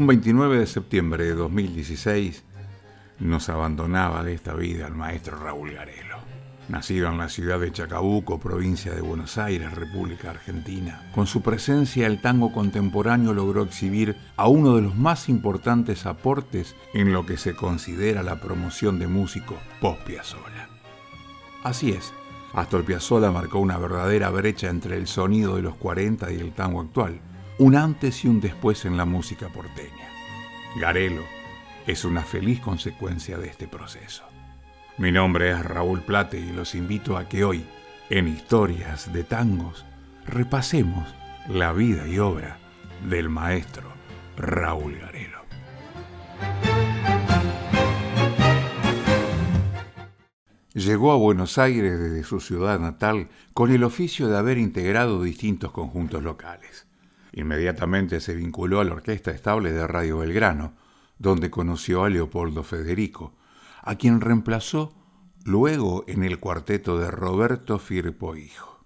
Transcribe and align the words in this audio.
Un 0.00 0.06
29 0.06 0.60
de 0.60 0.66
septiembre 0.66 1.24
de 1.24 1.34
2016 1.34 2.42
nos 3.18 3.50
abandonaba 3.50 4.24
de 4.24 4.32
esta 4.32 4.54
vida 4.54 4.86
el 4.86 4.94
maestro 4.94 5.36
Raúl 5.36 5.74
Garelo. 5.74 6.16
Nacido 6.70 7.10
en 7.10 7.18
la 7.18 7.28
ciudad 7.28 7.60
de 7.60 7.70
Chacabuco, 7.70 8.40
provincia 8.40 8.94
de 8.94 9.02
Buenos 9.02 9.36
Aires, 9.36 9.74
República 9.74 10.30
Argentina, 10.30 11.10
con 11.14 11.26
su 11.26 11.42
presencia 11.42 12.06
el 12.06 12.22
tango 12.22 12.50
contemporáneo 12.50 13.34
logró 13.34 13.62
exhibir 13.62 14.16
a 14.38 14.48
uno 14.48 14.74
de 14.74 14.80
los 14.80 14.96
más 14.96 15.28
importantes 15.28 16.06
aportes 16.06 16.74
en 16.94 17.12
lo 17.12 17.26
que 17.26 17.36
se 17.36 17.54
considera 17.54 18.22
la 18.22 18.40
promoción 18.40 18.98
de 18.98 19.06
músicos 19.06 19.58
post-Piazzolla. 19.82 20.70
Así 21.62 21.90
es, 21.90 22.14
Astor 22.54 22.86
Piazzolla 22.86 23.32
marcó 23.32 23.58
una 23.58 23.76
verdadera 23.76 24.30
brecha 24.30 24.70
entre 24.70 24.96
el 24.96 25.06
sonido 25.06 25.56
de 25.56 25.62
los 25.62 25.74
40 25.74 26.32
y 26.32 26.36
el 26.36 26.54
tango 26.54 26.80
actual, 26.80 27.20
un 27.60 27.76
antes 27.76 28.24
y 28.24 28.28
un 28.28 28.40
después 28.40 28.86
en 28.86 28.96
la 28.96 29.04
música 29.04 29.50
porteña. 29.50 30.08
Garelo 30.76 31.24
es 31.86 32.06
una 32.06 32.22
feliz 32.22 32.58
consecuencia 32.58 33.36
de 33.36 33.48
este 33.48 33.68
proceso. 33.68 34.24
Mi 34.96 35.12
nombre 35.12 35.50
es 35.50 35.62
Raúl 35.62 36.00
Plate 36.00 36.40
y 36.40 36.52
los 36.54 36.74
invito 36.74 37.18
a 37.18 37.28
que 37.28 37.44
hoy, 37.44 37.62
en 38.08 38.28
Historias 38.28 39.12
de 39.12 39.24
Tangos, 39.24 39.84
repasemos 40.24 41.14
la 41.50 41.74
vida 41.74 42.08
y 42.08 42.18
obra 42.18 42.56
del 43.06 43.28
maestro 43.28 43.92
Raúl 44.38 44.96
Garelo. 44.96 45.40
Llegó 50.72 51.12
a 51.12 51.16
Buenos 51.16 51.58
Aires 51.58 52.00
desde 52.00 52.24
su 52.24 52.40
ciudad 52.40 52.78
natal 52.78 53.28
con 53.52 53.70
el 53.70 53.84
oficio 53.84 54.28
de 54.28 54.38
haber 54.38 54.56
integrado 54.56 55.22
distintos 55.22 55.72
conjuntos 55.72 56.22
locales. 56.22 56.86
Inmediatamente 57.32 58.20
se 58.20 58.34
vinculó 58.34 58.80
a 58.80 58.84
la 58.84 58.94
Orquesta 58.94 59.30
Estable 59.30 59.72
de 59.72 59.86
Radio 59.86 60.18
Belgrano, 60.18 60.74
donde 61.18 61.50
conoció 61.50 62.04
a 62.04 62.10
Leopoldo 62.10 62.62
Federico, 62.62 63.34
a 63.82 63.96
quien 63.96 64.20
reemplazó 64.20 64.94
luego 65.44 66.04
en 66.06 66.24
el 66.24 66.38
cuarteto 66.38 66.98
de 66.98 67.10
Roberto 67.10 67.78
Firpo 67.78 68.36
Hijo. 68.36 68.84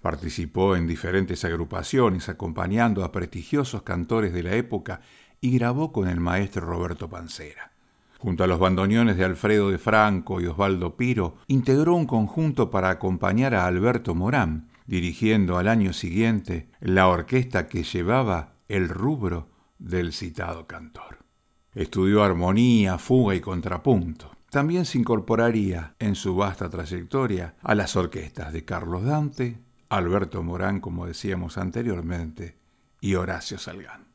Participó 0.00 0.76
en 0.76 0.86
diferentes 0.86 1.44
agrupaciones 1.44 2.28
acompañando 2.28 3.04
a 3.04 3.12
prestigiosos 3.12 3.82
cantores 3.82 4.32
de 4.32 4.42
la 4.42 4.54
época 4.54 5.00
y 5.40 5.56
grabó 5.58 5.92
con 5.92 6.08
el 6.08 6.20
maestro 6.20 6.66
Roberto 6.66 7.08
Pancera. 7.08 7.72
Junto 8.18 8.44
a 8.44 8.46
los 8.46 8.58
bandoneones 8.58 9.16
de 9.16 9.24
Alfredo 9.24 9.70
de 9.70 9.78
Franco 9.78 10.40
y 10.40 10.46
Osvaldo 10.46 10.96
Piro, 10.96 11.36
integró 11.46 11.94
un 11.94 12.06
conjunto 12.06 12.70
para 12.70 12.88
acompañar 12.90 13.54
a 13.54 13.66
Alberto 13.66 14.14
Morán, 14.14 14.68
dirigiendo 14.86 15.58
al 15.58 15.68
año 15.68 15.92
siguiente 15.92 16.68
la 16.80 17.08
orquesta 17.08 17.66
que 17.66 17.82
llevaba 17.82 18.54
el 18.68 18.88
rubro 18.88 19.50
del 19.78 20.12
citado 20.12 20.66
cantor. 20.66 21.18
Estudió 21.72 22.22
armonía, 22.22 22.98
fuga 22.98 23.34
y 23.34 23.40
contrapunto. 23.40 24.30
También 24.50 24.84
se 24.84 24.98
incorporaría 24.98 25.96
en 25.98 26.14
su 26.14 26.36
vasta 26.36 26.68
trayectoria 26.68 27.56
a 27.62 27.74
las 27.74 27.96
orquestas 27.96 28.52
de 28.52 28.64
Carlos 28.64 29.04
Dante, 29.04 29.58
Alberto 29.88 30.42
Morán, 30.42 30.80
como 30.80 31.06
decíamos 31.06 31.58
anteriormente, 31.58 32.56
y 33.00 33.16
Horacio 33.16 33.58
Salgán. 33.58 34.06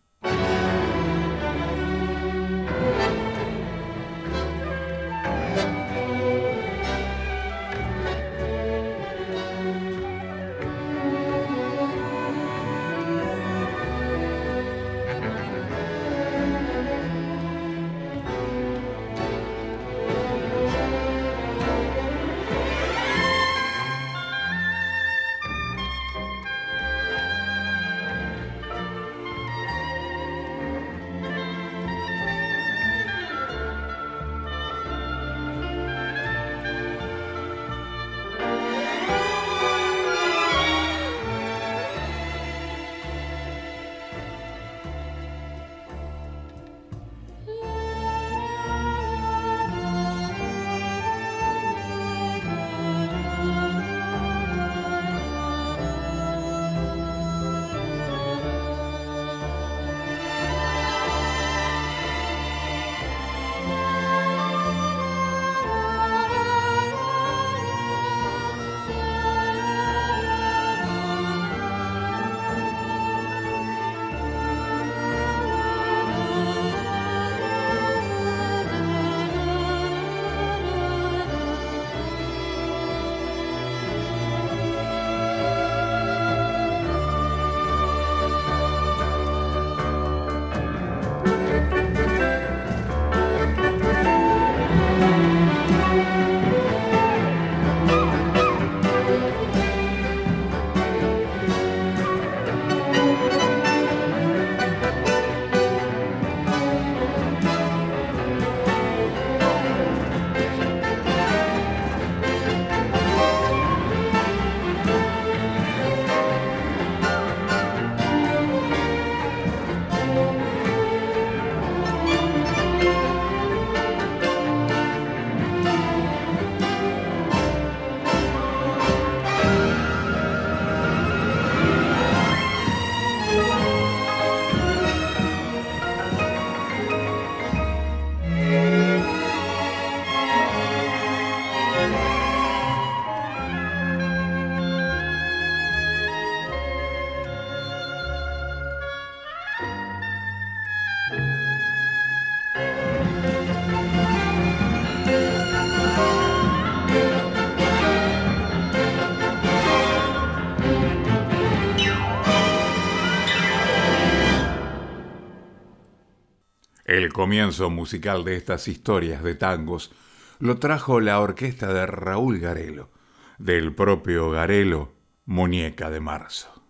Comienzo 167.20 167.70
musical 167.70 168.24
de 168.24 168.38
estas 168.38 168.70
historias 168.70 169.22
de 169.24 169.36
tangos 169.36 169.92
lo 170.40 170.58
trajo 170.58 171.02
la 171.02 171.20
orquesta 171.20 171.74
de 171.74 171.86
Raúl 171.86 172.40
Garelo, 172.40 172.92
del 173.38 173.76
propio 173.76 174.32
Garelo, 174.32 174.94
Muñeca 175.26 175.90
de 175.90 176.00
Marzo. 176.00 176.64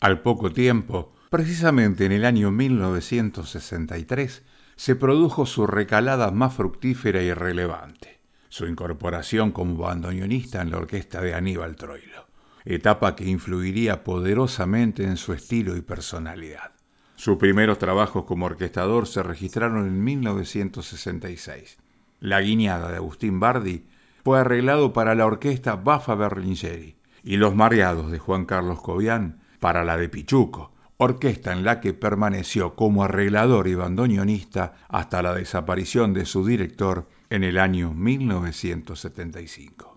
Al 0.00 0.22
poco 0.22 0.52
tiempo, 0.52 1.12
precisamente 1.28 2.04
en 2.04 2.12
el 2.12 2.24
año 2.24 2.52
1963, 2.52 4.44
se 4.76 4.94
produjo 4.94 5.44
su 5.44 5.66
recalada 5.66 6.30
más 6.30 6.54
fructífera 6.54 7.20
y 7.24 7.34
relevante, 7.34 8.20
su 8.48 8.66
incorporación 8.66 9.50
como 9.50 9.76
bandoneonista 9.76 10.62
en 10.62 10.70
la 10.70 10.76
orquesta 10.76 11.20
de 11.20 11.34
Aníbal 11.34 11.74
Troilo, 11.74 12.28
etapa 12.64 13.16
que 13.16 13.24
influiría 13.24 14.04
poderosamente 14.04 15.02
en 15.02 15.16
su 15.16 15.32
estilo 15.32 15.76
y 15.76 15.80
personalidad. 15.80 16.79
Sus 17.20 17.36
primeros 17.36 17.76
trabajos 17.76 18.24
como 18.24 18.46
orquestador 18.46 19.06
se 19.06 19.22
registraron 19.22 19.86
en 19.86 20.02
1966. 20.02 21.76
La 22.18 22.40
guiñada 22.40 22.90
de 22.90 22.96
Agustín 22.96 23.40
Bardi 23.40 23.84
fue 24.24 24.40
arreglado 24.40 24.94
para 24.94 25.14
la 25.14 25.26
orquesta 25.26 25.76
Bafa 25.76 26.14
Berlingeri 26.14 26.96
y 27.22 27.36
Los 27.36 27.54
Mareados 27.54 28.10
de 28.10 28.18
Juan 28.18 28.46
Carlos 28.46 28.80
Cobian 28.80 29.42
para 29.58 29.84
la 29.84 29.98
de 29.98 30.08
Pichuco, 30.08 30.72
orquesta 30.96 31.52
en 31.52 31.62
la 31.62 31.82
que 31.82 31.92
permaneció 31.92 32.74
como 32.74 33.04
arreglador 33.04 33.68
y 33.68 33.74
bandoneonista 33.74 34.72
hasta 34.88 35.20
la 35.20 35.34
desaparición 35.34 36.14
de 36.14 36.24
su 36.24 36.46
director 36.46 37.06
en 37.28 37.44
el 37.44 37.58
año 37.58 37.92
1975. 37.92 39.89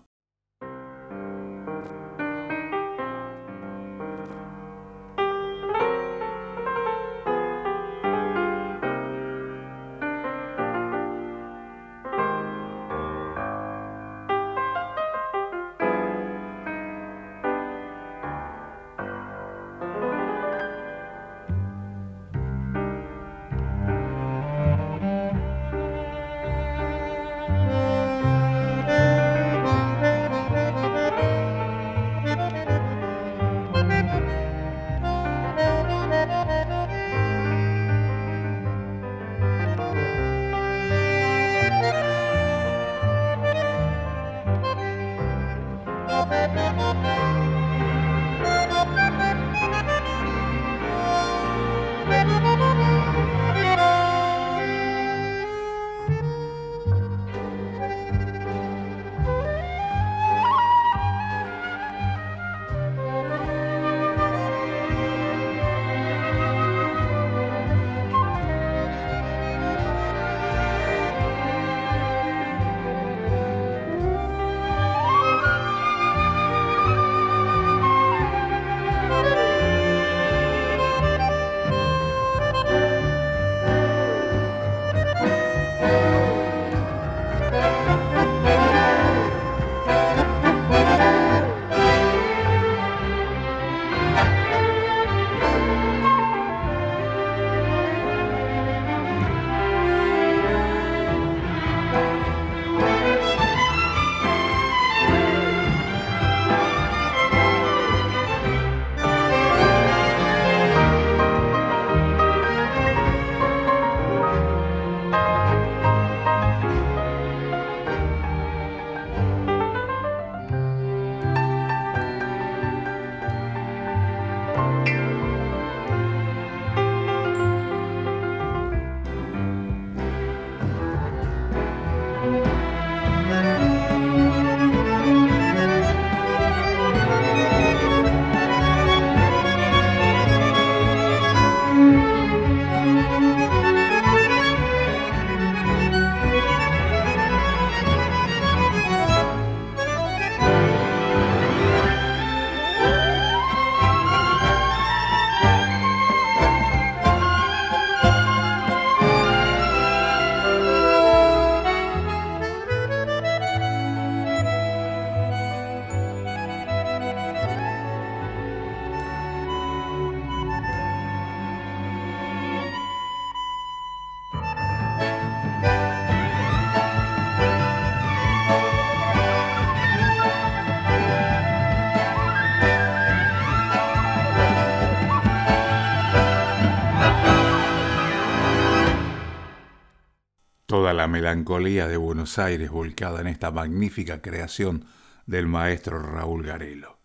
La 191.04 191.08
melancolía 191.08 191.86
de 191.86 191.98
Buenos 191.98 192.38
Aires 192.38 192.70
volcada 192.70 193.20
en 193.20 193.26
esta 193.26 193.50
magnífica 193.50 194.22
creación 194.22 194.86
del 195.26 195.46
maestro 195.46 195.98
Raúl 195.98 196.46
Garelo. 196.46 196.96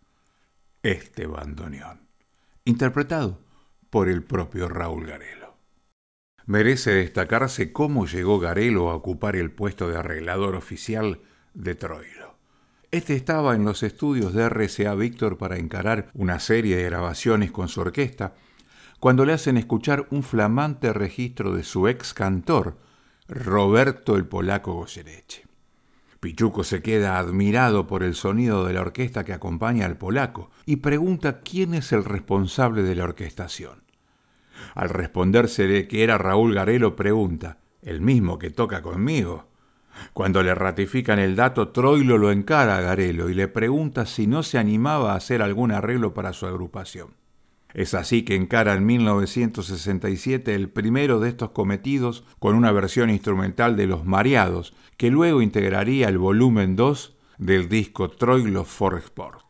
Este 0.84 1.28
bandoneón, 1.28 2.08
interpretado 2.64 3.42
por 3.90 4.08
el 4.08 4.24
propio 4.24 4.70
Raúl 4.70 5.06
Garelo. 5.06 5.58
Merece 6.46 6.92
destacarse 6.92 7.74
cómo 7.74 8.06
llegó 8.06 8.40
Garelo 8.40 8.90
a 8.90 8.96
ocupar 8.96 9.36
el 9.36 9.52
puesto 9.52 9.90
de 9.90 9.98
arreglador 9.98 10.56
oficial 10.56 11.20
de 11.54 11.76
Troilo. 11.76 12.38
Este 12.92 13.18
estaba 13.18 13.54
en 13.54 13.66
los 13.66 13.84
estudios 13.84 14.34
de 14.34 14.48
RCA 14.48 14.96
Víctor 14.96 15.38
para 15.38 15.58
encarar 15.58 16.10
una 16.14 16.40
serie 16.40 16.78
de 16.78 16.86
grabaciones 16.86 17.52
con 17.52 17.68
su 17.68 17.82
orquesta, 17.82 18.34
cuando 19.02 19.26
le 19.26 19.34
hacen 19.34 19.58
escuchar 19.58 20.08
un 20.10 20.24
flamante 20.24 20.94
registro 20.94 21.54
de 21.54 21.66
su 21.66 21.90
ex 21.90 22.14
cantor, 22.14 22.78
Roberto 23.30 24.16
el 24.16 24.26
Polaco 24.26 24.74
Goyereche. 24.74 25.46
Pichuco 26.20 26.64
se 26.64 26.82
queda 26.82 27.20
admirado 27.20 27.86
por 27.86 28.02
el 28.02 28.16
sonido 28.16 28.66
de 28.66 28.74
la 28.74 28.82
orquesta 28.82 29.24
que 29.24 29.34
acompaña 29.34 29.86
al 29.86 29.98
polaco 29.98 30.50
y 30.66 30.78
pregunta 30.78 31.42
quién 31.42 31.76
es 31.76 31.92
el 31.92 32.06
responsable 32.06 32.82
de 32.82 32.96
la 32.96 33.04
orquestación. 33.04 33.84
Al 34.74 34.90
respondérsele 34.90 35.88
que 35.88 36.04
era 36.04 36.18
Raúl 36.18 36.56
Garelo, 36.56 36.96
pregunta, 36.96 37.60
¿el 37.84 38.02
mismo 38.02 38.40
que 38.40 38.50
toca 38.50 38.82
conmigo? 38.82 39.46
Cuando 40.14 40.42
le 40.42 40.56
ratifican 40.56 41.20
el 41.20 41.36
dato, 41.36 41.70
Troilo 41.70 42.18
lo 42.18 42.32
encara 42.32 42.78
a 42.78 42.82
Garelo 42.82 43.30
y 43.30 43.36
le 43.36 43.48
pregunta 43.48 44.08
si 44.08 44.26
no 44.26 44.42
se 44.42 44.58
animaba 44.58 45.14
a 45.14 45.18
hacer 45.18 45.44
algún 45.44 45.72
arreglo 45.72 46.16
para 46.16 46.34
su 46.34 46.48
agrupación. 46.48 47.19
Es 47.74 47.94
así 47.94 48.24
que 48.24 48.36
encara 48.36 48.74
en 48.74 48.86
1967 48.86 50.56
el 50.56 50.70
primero 50.70 51.20
de 51.20 51.30
estos 51.30 51.52
cometidos 51.52 52.24
con 52.40 52.56
una 52.56 52.72
versión 52.72 53.10
instrumental 53.10 53.76
de 53.76 53.86
Los 53.86 54.06
Mareados, 54.06 54.74
que 54.98 55.12
luego 55.12 55.42
integraría 55.42 56.10
el 56.10 56.18
volumen 56.18 56.76
2 56.76 57.16
del 57.38 57.70
disco 57.70 58.10
Troilo 58.10 58.66
for 58.66 58.98
Sport. 58.98 59.42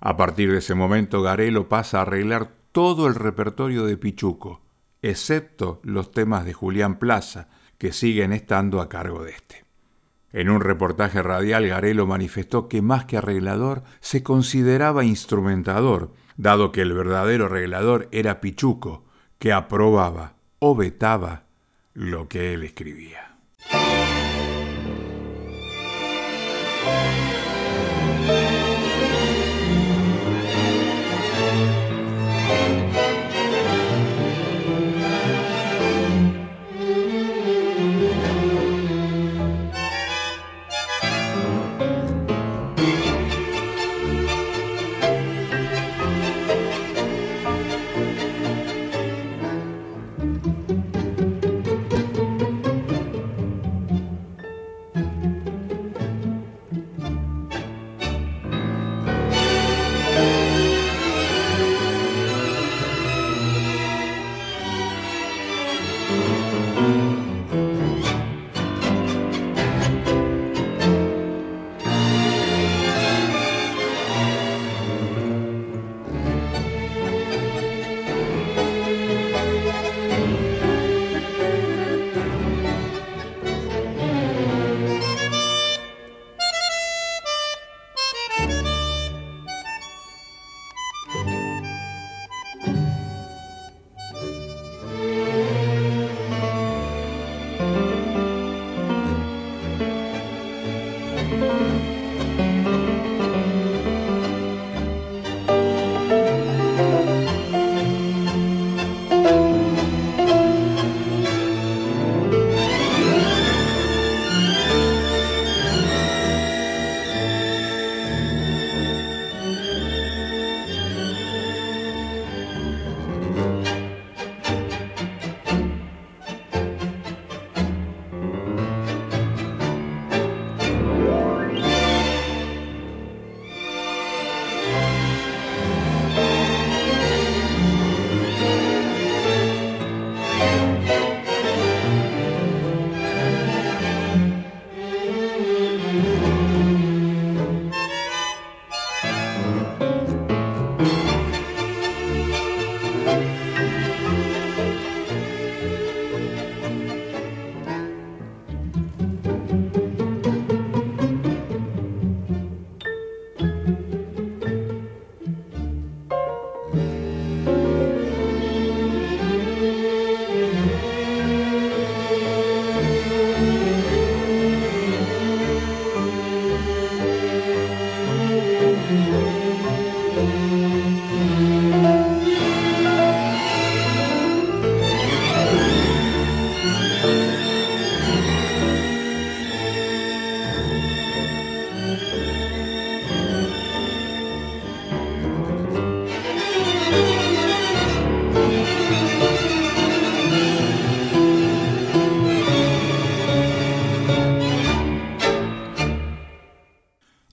A 0.00 0.16
partir 0.16 0.50
de 0.50 0.58
ese 0.58 0.74
momento, 0.74 1.22
Garelo 1.22 1.68
pasa 1.68 1.98
a 1.98 2.02
arreglar 2.02 2.54
todo 2.72 3.06
el 3.06 3.14
repertorio 3.14 3.84
de 3.84 3.96
Pichuco, 3.96 4.62
excepto 5.02 5.80
los 5.82 6.12
temas 6.12 6.44
de 6.44 6.52
Julián 6.52 6.98
Plaza, 6.98 7.48
que 7.78 7.92
siguen 7.92 8.32
estando 8.32 8.80
a 8.80 8.88
cargo 8.88 9.24
de 9.24 9.32
este. 9.32 9.64
En 10.32 10.48
un 10.48 10.60
reportaje 10.60 11.22
radial, 11.22 11.66
Garelo 11.66 12.06
manifestó 12.06 12.68
que 12.68 12.80
más 12.80 13.04
que 13.04 13.16
arreglador, 13.16 13.82
se 14.00 14.22
consideraba 14.22 15.04
instrumentador, 15.04 16.12
dado 16.40 16.72
que 16.72 16.80
el 16.80 16.94
verdadero 16.94 17.46
arreglador 17.46 18.08
era 18.12 18.40
Pichuco, 18.40 19.04
que 19.38 19.52
aprobaba 19.52 20.36
o 20.58 20.74
vetaba 20.74 21.44
lo 21.92 22.28
que 22.28 22.54
él 22.54 22.64
escribía. 22.64 23.36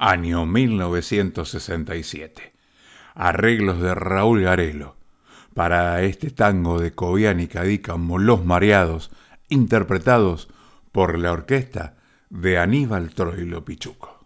Año 0.07 0.45
1967. 0.45 2.53
Arreglos 3.13 3.81
de 3.81 3.93
Raúl 3.93 4.43
Garelo 4.43 4.95
para 5.53 6.01
este 6.01 6.31
tango 6.31 6.79
de 6.79 6.93
Cobian 6.93 7.41
y 7.41 7.47
Cadícamo 7.47 8.17
Los 8.17 8.45
Mareados, 8.45 9.11
interpretados 9.49 10.47
por 10.93 11.19
la 11.19 11.33
orquesta 11.33 11.97
de 12.29 12.57
Aníbal 12.57 13.09
Troilo 13.09 13.65
Pichuco. 13.65 14.25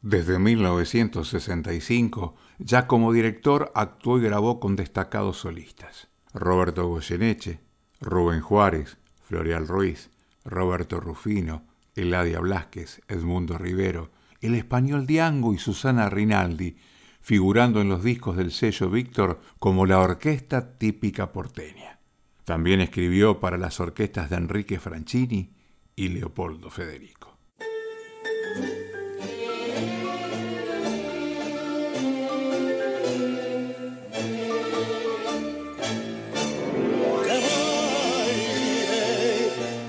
Desde 0.00 0.40
1965, 0.40 2.34
ya 2.58 2.88
como 2.88 3.12
director 3.12 3.70
actuó 3.76 4.18
y 4.18 4.22
grabó 4.22 4.58
con 4.58 4.74
destacados 4.74 5.36
solistas. 5.36 6.08
Roberto 6.34 6.88
Goyeneche, 6.88 7.60
Rubén 8.00 8.40
Juárez, 8.40 8.98
Florial 9.22 9.68
Ruiz, 9.68 10.10
Roberto 10.44 10.98
Rufino, 10.98 11.62
Eladia 11.94 12.40
Blasquez, 12.40 13.00
Edmundo 13.06 13.58
Rivero, 13.58 14.10
el 14.40 14.54
español 14.54 15.06
Diango 15.06 15.54
y 15.54 15.58
Susana 15.58 16.08
Rinaldi, 16.08 16.76
figurando 17.20 17.80
en 17.80 17.88
los 17.88 18.02
discos 18.02 18.36
del 18.36 18.52
sello 18.52 18.90
Víctor 18.90 19.40
como 19.58 19.86
la 19.86 19.98
orquesta 19.98 20.78
típica 20.78 21.32
porteña. 21.32 21.98
También 22.44 22.80
escribió 22.80 23.40
para 23.40 23.58
las 23.58 23.80
orquestas 23.80 24.30
de 24.30 24.36
Enrique 24.36 24.78
Franchini 24.78 25.52
y 25.96 26.08
Leopoldo 26.08 26.70
Federico. 26.70 27.36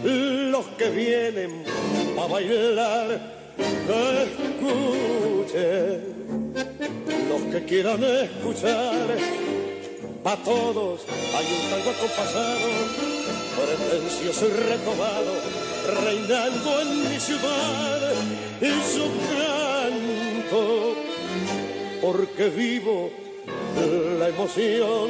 los 0.03 0.65
que 0.77 0.89
vienen 0.89 1.63
a 2.19 2.27
bailar 2.27 3.38
escuchen 3.93 5.53
los 7.29 7.41
que 7.51 7.65
quieran 7.65 8.03
escuchar. 8.03 9.17
Pa' 10.23 10.37
todos 10.37 11.01
hay 11.35 11.45
un 11.45 11.69
tango 11.69 11.89
acompasado, 11.91 12.69
pretencioso 13.55 14.47
y 14.47 14.51
retomado, 14.51 15.33
reinando 16.03 16.81
en 16.81 17.09
mi 17.09 17.19
ciudad 17.19 18.01
y 18.61 18.71
su 18.93 19.05
canto, 19.33 20.63
porque 22.01 22.49
vivo 22.49 23.09
la 24.19 24.27
emoción 24.29 25.09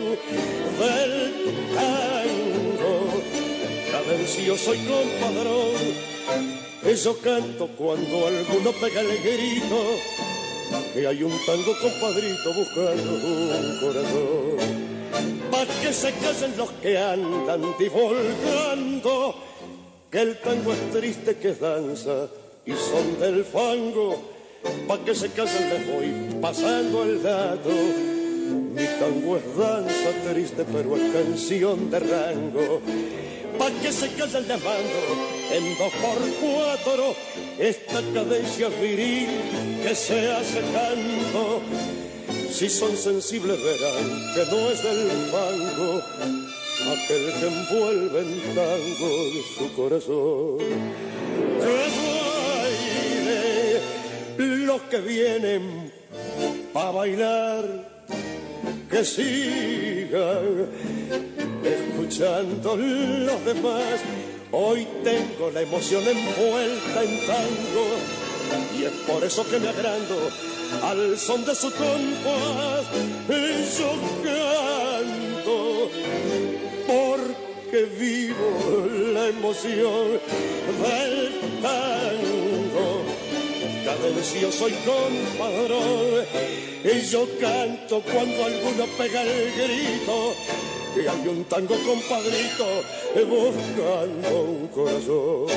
del 0.79 1.33
tango. 1.75 2.93
Cadencioso 3.91 4.73
y 4.75 4.77
compadrón 4.85 6.18
eso 6.89 7.15
canto 7.19 7.67
cuando 7.77 8.27
alguno 8.27 8.71
pega 8.71 9.01
el 9.01 9.17
grito 9.19 9.79
que 10.93 11.05
hay 11.05 11.21
un 11.21 11.33
tango 11.45 11.73
compadrito 11.79 12.53
buscando 12.53 13.13
un 13.13 13.79
corazón. 13.79 14.89
Pa' 15.51 15.65
que 15.81 15.93
se 15.93 16.11
casen 16.13 16.57
los 16.57 16.71
que 16.81 16.97
andan 16.97 17.61
divulgando 17.77 19.35
que 20.09 20.21
el 20.21 20.37
tango 20.39 20.73
es 20.73 20.91
triste 20.91 21.35
que 21.37 21.49
es 21.49 21.59
danza 21.59 22.27
y 22.65 22.71
son 22.71 23.19
del 23.19 23.45
fango. 23.45 24.19
Pa' 24.87 24.97
que 25.05 25.13
se 25.13 25.29
casen 25.29 25.69
les 25.69 25.87
voy 25.87 26.41
pasando 26.41 27.03
el 27.03 27.23
dato 27.23 27.69
Mi 27.69 28.85
tango 28.99 29.37
es 29.37 29.57
danza 29.57 30.31
triste, 30.31 30.65
pero 30.71 30.97
es 30.97 31.13
canción 31.13 31.91
de 31.91 31.99
rango. 31.99 32.81
Pa' 33.59 33.71
que 33.81 33.91
se 33.91 34.07
calle 34.13 34.37
el 34.37 34.47
demando 34.47 35.01
en 35.51 35.77
dos 35.77 35.93
por 36.03 36.19
cuatro, 36.41 37.15
esta 37.59 38.01
cadencia 38.13 38.69
viril 38.69 39.29
que 39.83 39.93
se 39.93 40.31
hace 40.31 40.61
canto. 40.71 41.61
Si 42.49 42.69
son 42.69 42.95
sensibles 42.95 43.57
verán 43.61 44.33
que 44.33 44.43
no 44.51 44.69
es 44.71 44.81
del 44.81 45.11
fango 45.31 46.01
aquel 46.93 47.25
que 47.39 47.47
envuelve 47.47 48.19
en 48.21 48.31
tango 48.55 49.09
su 49.57 49.65
corazón. 49.75 50.57
Que 51.59 51.73
baile 54.37 54.65
los 54.65 54.81
que 54.83 54.99
vienen 55.01 55.91
pa' 56.73 56.91
bailar, 56.91 57.65
que 58.89 59.03
sigan 59.03 60.69
escuchando 62.09 62.75
los 62.75 63.45
demás. 63.45 64.01
Hoy 64.51 64.87
tengo 65.03 65.51
la 65.51 65.61
emoción 65.61 66.03
envuelta 66.07 67.03
en 67.03 67.27
tango 67.27 67.85
y 68.77 68.83
es 68.83 68.91
por 69.07 69.23
eso 69.23 69.47
que 69.47 69.59
me 69.59 69.69
agrando 69.69 70.15
al 70.83 71.17
son 71.17 71.45
de 71.45 71.53
su 71.53 71.71
compás. 71.71 72.85
Yo 73.77 73.91
canto 74.23 75.89
porque 76.87 77.83
vivo 77.99 78.87
la 79.13 79.27
emoción 79.27 80.19
del 80.81 81.31
tango. 81.61 83.03
Cadencio 83.85 84.51
soy 84.51 84.73
compadrón 84.85 86.25
y 86.83 87.01
yo 87.07 87.27
canto 87.39 88.01
cuando 88.01 88.45
alguno 88.45 88.85
pega 88.97 89.21
el 89.21 89.51
grito 89.53 90.33
que 90.93 91.07
hay 91.07 91.27
un 91.27 91.43
tango 91.45 91.75
compadrito 91.85 92.65
buscando 93.27 94.41
un 94.43 94.67
corazón. 94.67 95.47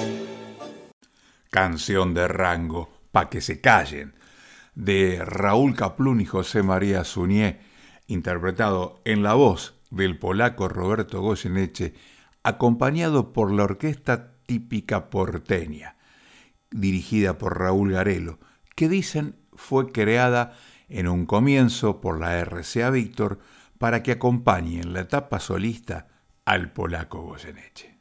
Canción 1.51 2.15
de 2.15 2.29
rango, 2.29 2.91
pa' 3.11 3.29
que 3.29 3.41
se 3.41 3.61
callen, 3.61 4.15
de 4.75 5.23
Raúl 5.25 5.75
Caplún 5.75 6.21
y 6.21 6.25
José 6.25 6.63
María 6.63 7.05
Suñé, 7.05 7.61
interpretado 8.07 9.01
en 9.05 9.23
la 9.23 9.35
voz 9.35 9.75
del 9.91 10.19
polaco 10.19 10.69
Roberto 10.69 11.21
Goyeneche, 11.21 11.95
acompañado 12.43 13.33
por 13.33 13.53
la 13.53 13.65
orquesta 13.65 14.33
típica 14.47 15.11
porteña, 15.11 15.97
dirigida 16.71 17.39
por 17.39 17.59
Raúl 17.59 17.93
Garelo, 17.93 18.39
que 18.75 18.89
dicen 18.89 19.37
fue 19.55 19.93
creada 19.93 20.55
en 20.89 21.09
un 21.09 21.27
comienzo 21.27 22.01
por 22.01 22.19
la 22.19 22.39
RCA 22.41 22.91
Víctor 22.91 23.39
para 23.83 24.05
que 24.05 24.13
acompañe 24.13 24.81
en 24.81 24.93
la 24.93 25.01
etapa 25.01 25.41
solista 25.41 26.07
al 26.45 26.73
polaco 26.73 27.21
Goyeneche. 27.23 27.99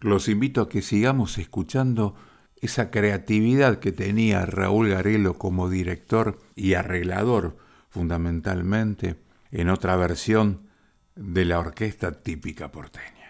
Los 0.00 0.26
invito 0.26 0.62
a 0.62 0.70
que 0.70 0.80
sigamos 0.80 1.36
escuchando 1.36 2.14
esa 2.62 2.90
creatividad 2.90 3.78
que 3.78 3.92
tenía 3.92 4.46
Raúl 4.46 4.88
Garelo 4.88 5.34
como 5.34 5.68
director 5.68 6.38
y 6.56 6.72
arreglador 6.72 7.58
fundamentalmente 7.90 9.16
en 9.50 9.68
otra 9.68 9.96
versión 9.96 10.68
de 11.14 11.44
la 11.44 11.58
orquesta 11.58 12.22
típica 12.22 12.72
porteña. 12.72 13.21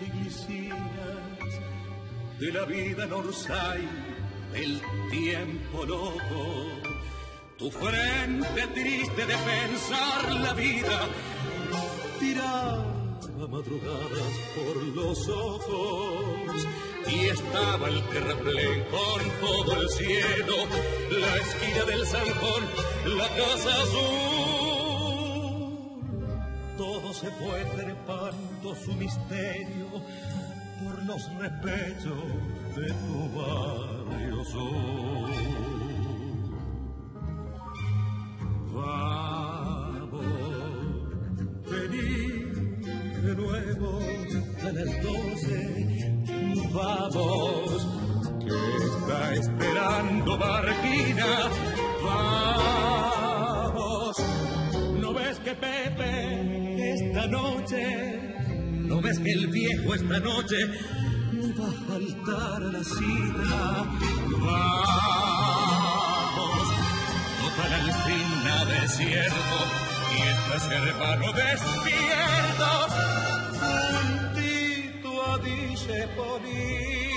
Y 0.00 0.70
de 2.38 2.52
la 2.52 2.64
vida 2.64 3.04
en 3.04 3.12
Orsay, 3.12 3.88
del 4.52 4.80
tiempo 5.10 5.84
loco. 5.84 6.68
Tu 7.58 7.70
frente 7.70 8.66
triste 8.74 9.26
de 9.26 9.34
pensar 9.36 10.32
la 10.32 10.52
vida 10.54 11.08
tiraba 12.20 12.84
madrugadas 13.50 14.32
por 14.54 14.82
los 14.94 15.28
ojos 15.28 16.66
y 17.08 17.26
estaba 17.26 17.88
el 17.88 18.02
terraplén 18.08 18.84
con 18.84 19.48
todo 19.48 19.82
el 19.82 19.88
cielo, 19.88 20.54
la 21.10 21.36
esquina 21.36 21.84
del 21.84 22.06
Sanjón, 22.06 22.64
la 23.16 23.28
casa 23.36 23.82
azul. 23.82 24.47
Se 27.20 27.26
fue 27.32 27.64
trepando 27.74 28.76
su 28.76 28.92
misterio 28.92 29.90
por 30.80 31.04
los 31.04 31.28
repechos 31.34 32.22
de 32.76 32.86
tu 32.86 33.28
barrio. 33.36 34.44
Vamos, 38.72 40.24
vení 41.68 42.18
de 43.20 43.34
nuevo 43.34 43.98
a 44.62 44.70
las 44.70 45.02
doce. 45.02 45.60
Vamos, 46.72 47.88
que 48.44 48.58
está 48.86 49.34
esperando 49.34 50.38
Barquina. 50.38 51.57
Ves 59.02 59.18
que 59.18 59.32
el 59.32 59.46
viejo 59.48 59.94
esta 59.94 60.18
noche 60.20 60.56
no 61.32 61.54
va 61.58 61.68
a 61.68 61.72
faltar 61.88 62.62
a 62.62 62.72
la 62.72 62.84
cita? 62.84 63.86
Vamos, 64.44 65.08
toca 67.40 67.68
la 67.68 67.76
alcina 67.84 68.64
desierto 68.64 69.58
y 70.14 70.16
estás 70.28 70.70
hermano 70.70 71.26
despierto 71.32 72.68
juntito 73.60 75.10
a 75.26 75.38
dice 75.38 75.96
Ya 76.16 77.07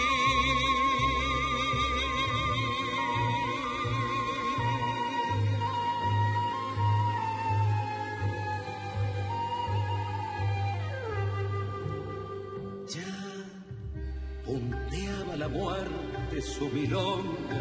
su 16.62 16.70
milonga, 16.70 17.60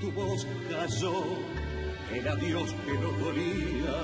tu 0.00 0.12
voz 0.12 0.46
cayó 0.70 1.16
el 2.14 2.28
adiós 2.28 2.72
que 2.84 2.92
nos 2.92 3.18
dolía. 3.18 3.98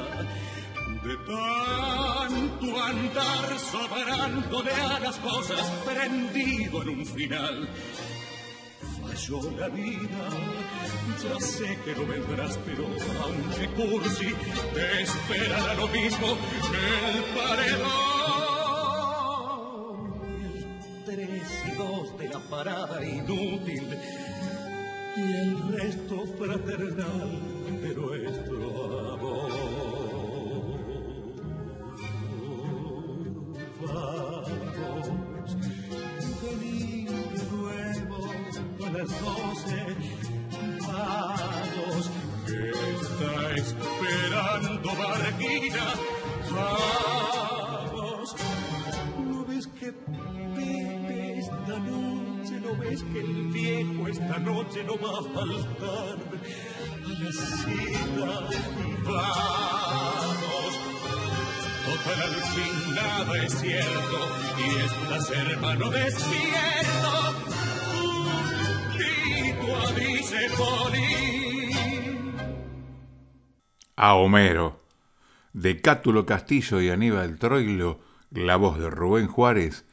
De 1.04 1.16
tanto 1.28 2.82
andar 2.82 3.56
sobrándole 3.56 4.72
a 4.72 4.98
las 4.98 5.16
cosas, 5.18 5.60
prendido 5.84 6.82
en 6.82 6.88
un 6.88 7.06
final. 7.06 7.68
Falló 9.00 9.40
la 9.60 9.68
vida, 9.68 10.24
ya 11.22 11.40
sé 11.40 11.78
que 11.84 11.94
no 11.94 12.04
vendrás, 12.04 12.58
pero 12.66 12.86
aunque 13.22 13.68
cursi, 13.76 14.34
te 14.74 15.02
esperará 15.02 15.74
lo 15.74 15.86
mismo 15.86 16.26
el 16.30 17.22
paredón. 17.36 18.13
La 22.28 22.38
parada 22.38 23.04
inútil 23.04 23.98
y 25.16 25.20
el 25.20 25.72
resto 25.72 26.26
fraternal 26.38 27.40
de 27.82 27.94
nuestro 27.94 29.14
amor. 29.14 29.73
Esta 54.34 54.50
noche 54.50 54.82
no 54.84 54.96
va 54.98 55.18
a 55.18 55.22
faltar 55.22 56.18
a 57.04 57.08
la 57.08 57.32
cita? 57.32 58.28
Vamos, 59.04 60.72
para 62.04 62.24
el 62.24 62.34
fin 62.34 62.94
nada 62.94 63.44
es 63.44 63.52
cierto 63.54 64.18
y 64.58 64.60
estás 64.84 65.30
hermano 65.30 65.90
despierto. 65.90 67.34
A 73.96 74.14
Homero, 74.14 74.80
de 75.52 75.80
Cátulo 75.80 76.26
Castillo 76.26 76.80
y 76.80 76.90
Aníbal 76.90 77.38
Troilo, 77.38 78.00
la 78.32 78.56
voz 78.56 78.78
de 78.78 78.90
Rubén 78.90 79.28
Juárez, 79.28 79.84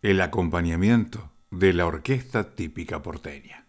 el 0.00 0.22
acompañamiento 0.22 1.30
de 1.50 1.74
la 1.74 1.86
orquesta 1.86 2.54
típica 2.54 3.02
porteña. 3.02 3.63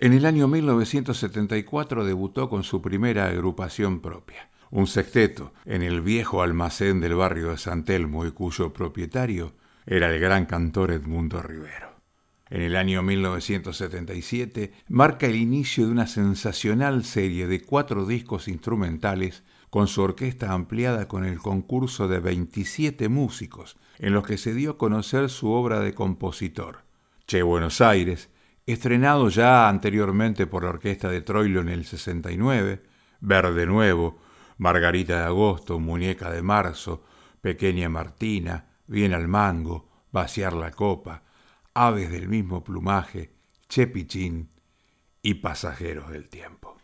En 0.00 0.12
el 0.12 0.26
año 0.26 0.46
1974 0.46 2.04
debutó 2.04 2.48
con 2.48 2.62
su 2.62 2.80
primera 2.80 3.26
agrupación 3.26 4.00
propia, 4.00 4.48
un 4.70 4.86
sexteto 4.86 5.52
en 5.64 5.82
el 5.82 6.02
viejo 6.02 6.40
almacén 6.40 7.00
del 7.00 7.16
barrio 7.16 7.50
de 7.50 7.58
San 7.58 7.84
Telmo 7.84 8.24
y 8.24 8.30
cuyo 8.30 8.72
propietario 8.72 9.54
era 9.86 10.08
el 10.14 10.20
gran 10.20 10.46
cantor 10.46 10.92
Edmundo 10.92 11.42
Rivero. 11.42 11.96
En 12.48 12.62
el 12.62 12.76
año 12.76 13.02
1977 13.02 14.72
marca 14.86 15.26
el 15.26 15.34
inicio 15.34 15.86
de 15.86 15.90
una 15.90 16.06
sensacional 16.06 17.04
serie 17.04 17.48
de 17.48 17.60
cuatro 17.62 18.06
discos 18.06 18.46
instrumentales 18.46 19.42
con 19.68 19.88
su 19.88 20.02
orquesta 20.02 20.52
ampliada 20.52 21.08
con 21.08 21.24
el 21.24 21.38
concurso 21.38 22.06
de 22.06 22.20
27 22.20 23.08
músicos, 23.08 23.76
en 23.98 24.12
los 24.12 24.24
que 24.24 24.38
se 24.38 24.54
dio 24.54 24.70
a 24.70 24.78
conocer 24.78 25.28
su 25.28 25.50
obra 25.50 25.80
de 25.80 25.92
compositor. 25.92 26.84
Che 27.26 27.42
Buenos 27.42 27.80
Aires, 27.80 28.30
estrenado 28.72 29.28
ya 29.28 29.68
anteriormente 29.68 30.46
por 30.46 30.64
la 30.64 30.70
orquesta 30.70 31.08
de 31.08 31.22
Troilo 31.22 31.60
en 31.60 31.68
el 31.68 31.84
69, 31.84 32.82
Verde 33.20 33.66
Nuevo, 33.66 34.18
Margarita 34.58 35.20
de 35.20 35.24
Agosto, 35.24 35.78
Muñeca 35.78 36.30
de 36.30 36.42
Marzo, 36.42 37.04
Pequeña 37.40 37.88
Martina, 37.88 38.66
Bien 38.86 39.12
al 39.14 39.28
Mango, 39.28 39.88
Vaciar 40.12 40.54
la 40.54 40.70
Copa, 40.70 41.22
Aves 41.74 42.10
del 42.10 42.28
mismo 42.28 42.64
plumaje, 42.64 43.34
Chepichín 43.68 44.50
y 45.22 45.34
Pasajeros 45.34 46.10
del 46.10 46.28
Tiempo. 46.28 46.77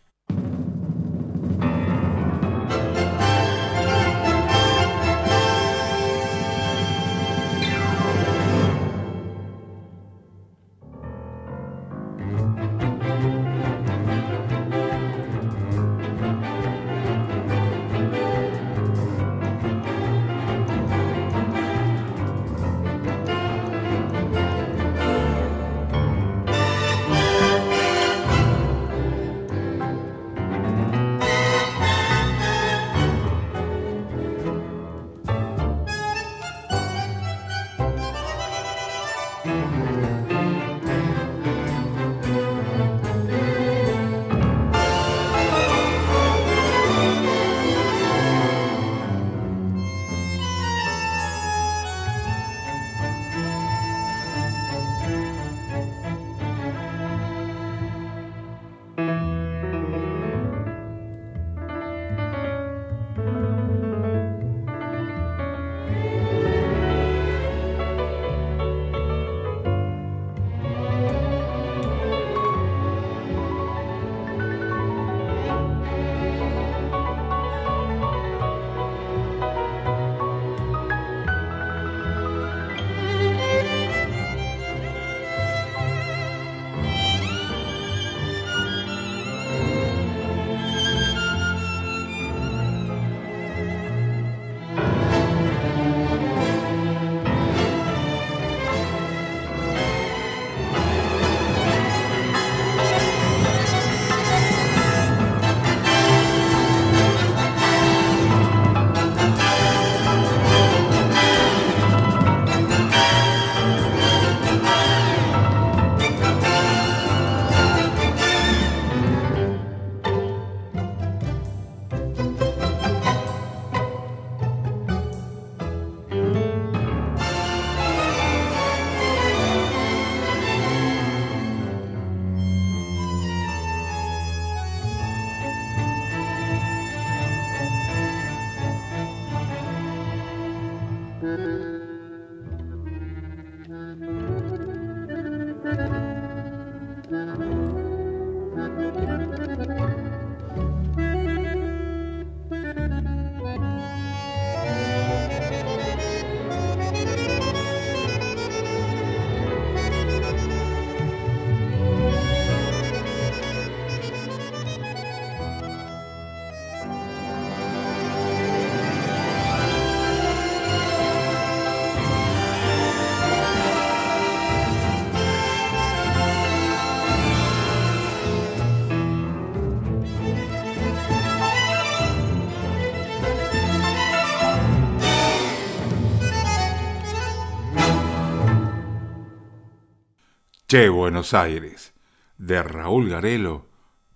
Che 190.74 190.88
Buenos 190.88 191.34
Aires, 191.34 191.94
de 192.36 192.60
Raúl 192.60 193.08
Garelo, 193.08 193.68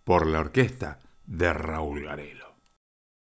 por 0.03 0.27
la 0.27 0.41
orquesta 0.41 0.99
de 1.25 1.53
Raúl 1.53 2.03
Garelo. 2.03 2.57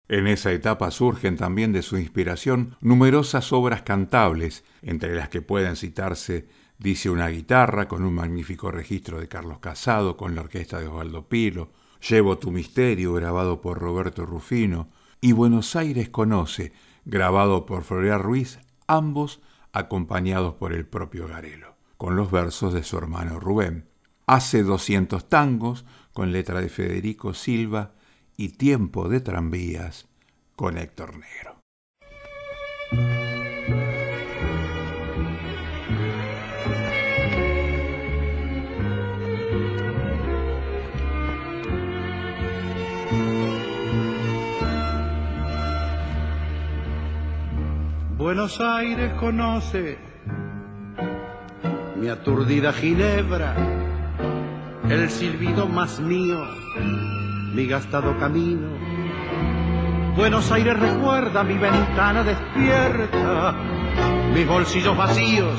En 0.08 0.26
esa 0.26 0.52
etapa 0.52 0.90
surgen 0.90 1.36
también 1.36 1.70
de 1.70 1.82
su 1.82 1.98
inspiración 1.98 2.76
numerosas 2.80 3.52
obras 3.52 3.82
cantables, 3.82 4.64
entre 4.80 5.14
las 5.14 5.28
que 5.28 5.42
pueden 5.42 5.76
citarse 5.76 6.48
Dice 6.78 7.10
una 7.10 7.28
guitarra, 7.28 7.88
con 7.88 8.04
un 8.04 8.14
magnífico 8.14 8.70
registro 8.70 9.20
de 9.20 9.28
Carlos 9.28 9.58
Casado, 9.58 10.16
con 10.16 10.34
la 10.34 10.40
orquesta 10.40 10.80
de 10.80 10.86
Osvaldo 10.86 11.28
Pilo, 11.28 11.72
Llevo 12.08 12.38
tu 12.38 12.50
misterio, 12.50 13.12
grabado 13.12 13.60
por 13.60 13.78
Roberto 13.78 14.24
Rufino, 14.24 14.88
y 15.20 15.32
Buenos 15.32 15.76
Aires 15.76 16.08
conoce, 16.08 16.72
grabado 17.04 17.66
por 17.66 17.84
Florian 17.84 18.22
Ruiz, 18.22 18.60
ambos 18.86 19.42
acompañados 19.72 20.54
por 20.54 20.72
el 20.72 20.86
propio 20.86 21.28
Garelo 21.28 21.75
con 21.96 22.16
los 22.16 22.30
versos 22.30 22.72
de 22.72 22.82
su 22.82 22.98
hermano 22.98 23.40
Rubén. 23.40 23.88
Hace 24.26 24.62
200 24.62 25.28
tangos 25.28 25.84
con 26.12 26.32
letra 26.32 26.60
de 26.60 26.68
Federico 26.68 27.34
Silva 27.34 27.92
y 28.36 28.50
Tiempo 28.50 29.08
de 29.08 29.20
tranvías 29.20 30.08
con 30.56 30.78
Héctor 30.78 31.14
Negro. 31.18 31.56
Buenos 48.16 48.60
Aires 48.60 49.12
conoce 49.20 50.05
mi 52.00 52.08
aturdida 52.08 52.72
Ginebra, 52.72 53.54
el 54.88 55.10
silbido 55.10 55.66
más 55.66 56.00
mío, 56.00 56.38
mi 57.54 57.66
gastado 57.66 58.18
camino. 58.18 58.68
Buenos 60.16 60.50
Aires 60.52 60.78
recuerda 60.78 61.42
mi 61.44 61.58
ventana 61.58 62.22
despierta, 62.22 63.54
mis 64.34 64.46
bolsillos 64.46 64.96
vacíos, 64.96 65.54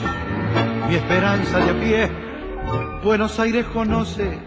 mi 0.89 0.95
esperanza 0.95 1.60
de 1.60 1.73
pie. 1.73 2.12
Buenos 3.04 3.39
Aires 3.39 3.65
conoce 3.73 4.39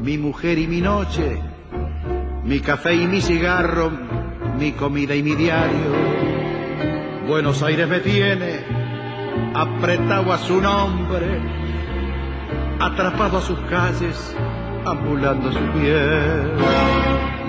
mi 0.00 0.18
mujer 0.18 0.58
y 0.58 0.66
mi 0.66 0.80
noche, 0.80 1.40
mi 2.44 2.60
café 2.60 2.94
y 2.94 3.06
mi 3.06 3.20
cigarro, 3.20 3.90
mi 4.58 4.72
comida 4.72 5.14
y 5.14 5.22
mi 5.22 5.34
diario 5.34 6.10
Buenos 7.30 7.62
Aires 7.62 7.88
me 7.88 8.00
tiene 8.00 8.79
apretado 9.54 10.32
a 10.32 10.38
su 10.38 10.60
nombre, 10.60 11.40
atrapado 12.78 13.38
a 13.38 13.40
sus 13.40 13.58
calles, 13.60 14.36
ambulando 14.84 15.52
su 15.52 15.58
piel, 15.72 16.52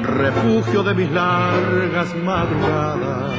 refugio 0.04 0.84
de 0.84 0.94
mis 0.94 1.12
largas 1.12 2.16
madrugadas, 2.16 3.32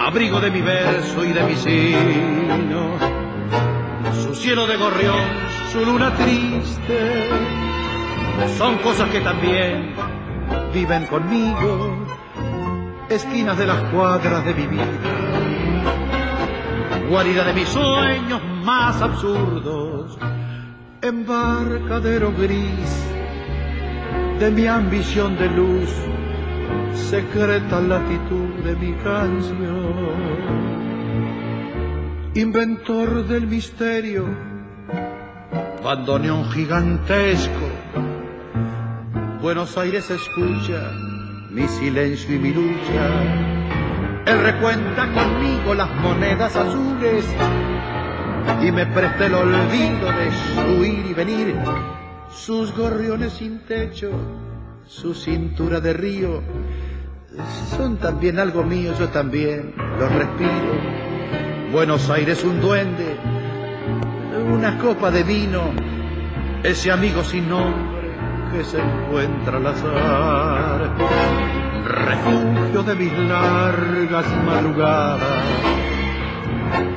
abrigo 0.00 0.40
de 0.40 0.50
mi 0.50 0.62
verso 0.62 1.24
y 1.24 1.32
de 1.32 1.42
mi 1.42 1.54
sino, 1.56 2.98
su 4.22 4.34
cielo 4.34 4.66
de 4.66 4.76
gorrión, 4.76 5.16
su 5.72 5.84
luna 5.84 6.14
triste, 6.14 7.28
son 8.56 8.78
cosas 8.78 9.10
que 9.10 9.20
también 9.20 9.94
viven 10.72 11.06
conmigo 11.06 12.04
esquinas 13.08 13.56
de 13.56 13.66
las 13.66 13.80
cuadras 13.92 14.44
de 14.44 14.54
mi 14.54 14.66
vida, 14.66 14.84
guarida 17.08 17.44
de 17.44 17.52
mis 17.54 17.68
sueños 17.68 18.40
más 18.64 19.00
absurdos, 19.00 20.18
embarcadero 21.02 22.32
gris 22.32 23.06
de 24.38 24.50
mi 24.50 24.66
ambición 24.66 25.36
de 25.36 25.48
luz, 25.48 25.90
secreta 26.94 27.80
latitud 27.80 28.64
de 28.64 28.74
mi 28.76 28.92
canción, 28.94 30.04
inventor 32.34 33.26
del 33.26 33.46
misterio, 33.46 34.26
bandoneón 35.82 36.50
gigantesco, 36.50 37.68
Buenos 39.44 39.76
Aires 39.76 40.10
escucha 40.10 40.90
mi 41.50 41.68
silencio 41.68 42.34
y 42.34 42.38
mi 42.38 42.50
lucha. 42.54 43.53
Él 44.26 44.40
recuenta 44.40 45.12
conmigo 45.12 45.74
las 45.74 45.90
monedas 45.96 46.56
azules 46.56 47.26
y 48.62 48.72
me 48.72 48.86
presta 48.86 49.26
el 49.26 49.34
olvido 49.34 50.10
de 50.12 50.30
su 50.32 50.84
ir 50.84 51.06
y 51.10 51.12
venir, 51.12 51.56
sus 52.30 52.74
gorriones 52.74 53.34
sin 53.34 53.60
techo, 53.66 54.10
su 54.86 55.14
cintura 55.14 55.80
de 55.80 55.92
río, 55.92 56.42
son 57.76 57.98
también 57.98 58.38
algo 58.38 58.62
mío, 58.62 58.94
yo 58.98 59.08
también 59.08 59.74
los 59.98 60.12
respiro. 60.12 60.48
Buenos 61.72 62.08
Aires 62.08 62.44
un 62.44 62.60
duende, 62.60 63.16
una 64.50 64.78
copa 64.78 65.10
de 65.10 65.22
vino, 65.22 65.64
ese 66.62 66.90
amigo 66.90 67.22
sin 67.24 67.48
nombre 67.48 68.14
que 68.52 68.64
se 68.64 68.80
encuentra 68.80 69.58
al 69.58 69.66
azar, 69.66 70.94
refugio 71.84 72.82
de 72.82 72.94
mis 72.94 73.12
largas 73.12 74.26
madrugadas, 74.44 75.22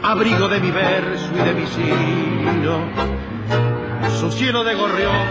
abrigo 0.03 0.47
de 0.47 0.59
mi 0.59 0.71
verso 0.71 1.29
y 1.33 1.37
de 1.43 1.53
mi 1.53 1.67
sino, 1.67 2.79
su 4.19 4.31
cielo 4.31 4.63
de 4.63 4.75
gorrión, 4.75 5.25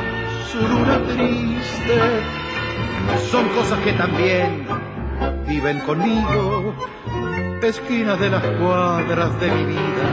su 0.51 0.61
luna 0.61 1.01
triste, 1.09 2.01
son 3.31 3.49
cosas 3.49 3.79
que 3.81 3.92
también 3.92 4.66
viven 5.47 5.81
conmigo, 5.81 6.75
esquinas 7.62 8.21
de 8.21 8.31
las 8.31 8.42
cuadras 8.42 9.40
de 9.40 9.51
mi 9.51 9.64
vida, 9.64 10.07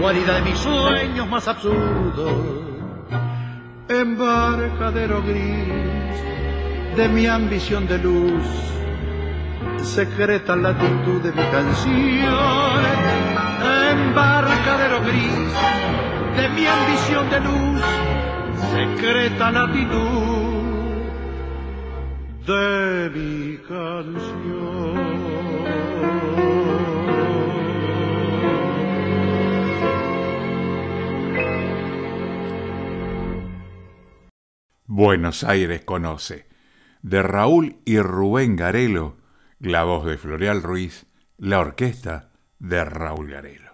guarida 0.00 0.34
de 0.36 0.42
mis 0.42 0.58
sueños 0.58 1.28
más 1.28 1.48
absurdos 1.48 2.64
embarcadero 3.88 5.22
gris 5.22 5.83
de 6.96 7.08
mi 7.08 7.26
ambición 7.26 7.88
de 7.88 7.98
luz, 7.98 8.44
secreta 9.82 10.54
latitud 10.54 11.20
de 11.22 11.32
mi 11.32 11.42
canción, 11.50 12.84
embarcadero 13.90 15.00
gris 15.02 15.52
de 16.36 16.48
mi 16.50 16.66
ambición 16.66 17.30
de 17.30 17.40
luz, 17.40 17.82
secreta 18.72 19.50
latitud 19.50 20.64
de 22.46 23.10
mi 23.10 23.58
canción. 23.58 24.94
Buenos 34.86 35.42
Aires 35.42 35.84
conoce, 35.84 36.53
de 37.04 37.22
Raúl 37.22 37.76
y 37.84 37.98
Rubén 37.98 38.56
Garelo, 38.56 39.18
la 39.58 39.84
voz 39.84 40.06
de 40.06 40.16
Floreal 40.16 40.62
Ruiz, 40.62 41.04
la 41.36 41.60
orquesta 41.60 42.30
de 42.58 42.82
Raúl 42.82 43.28
Garelo. 43.28 43.72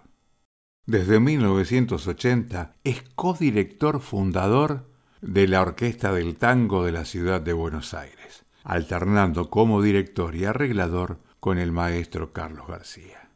Desde 0.85 1.21
1980 1.21 2.75
es 2.83 3.05
codirector 3.15 4.01
fundador 4.01 4.91
de 5.21 5.47
la 5.47 5.63
Orquesta 5.63 6.13
del 6.13 6.35
Tango 6.39 6.85
de 6.85 6.91
la 6.91 7.05
ciudad 7.05 7.41
de 7.41 7.53
Buenos 7.53 7.95
Aires, 7.95 8.47
alternando 8.65 9.49
como 9.49 9.81
director 9.81 10.35
y 10.35 10.45
arreglador 10.45 11.21
con 11.39 11.59
el 11.59 11.71
maestro 11.71 12.33
Carlos 12.33 12.67
García. 12.67 13.31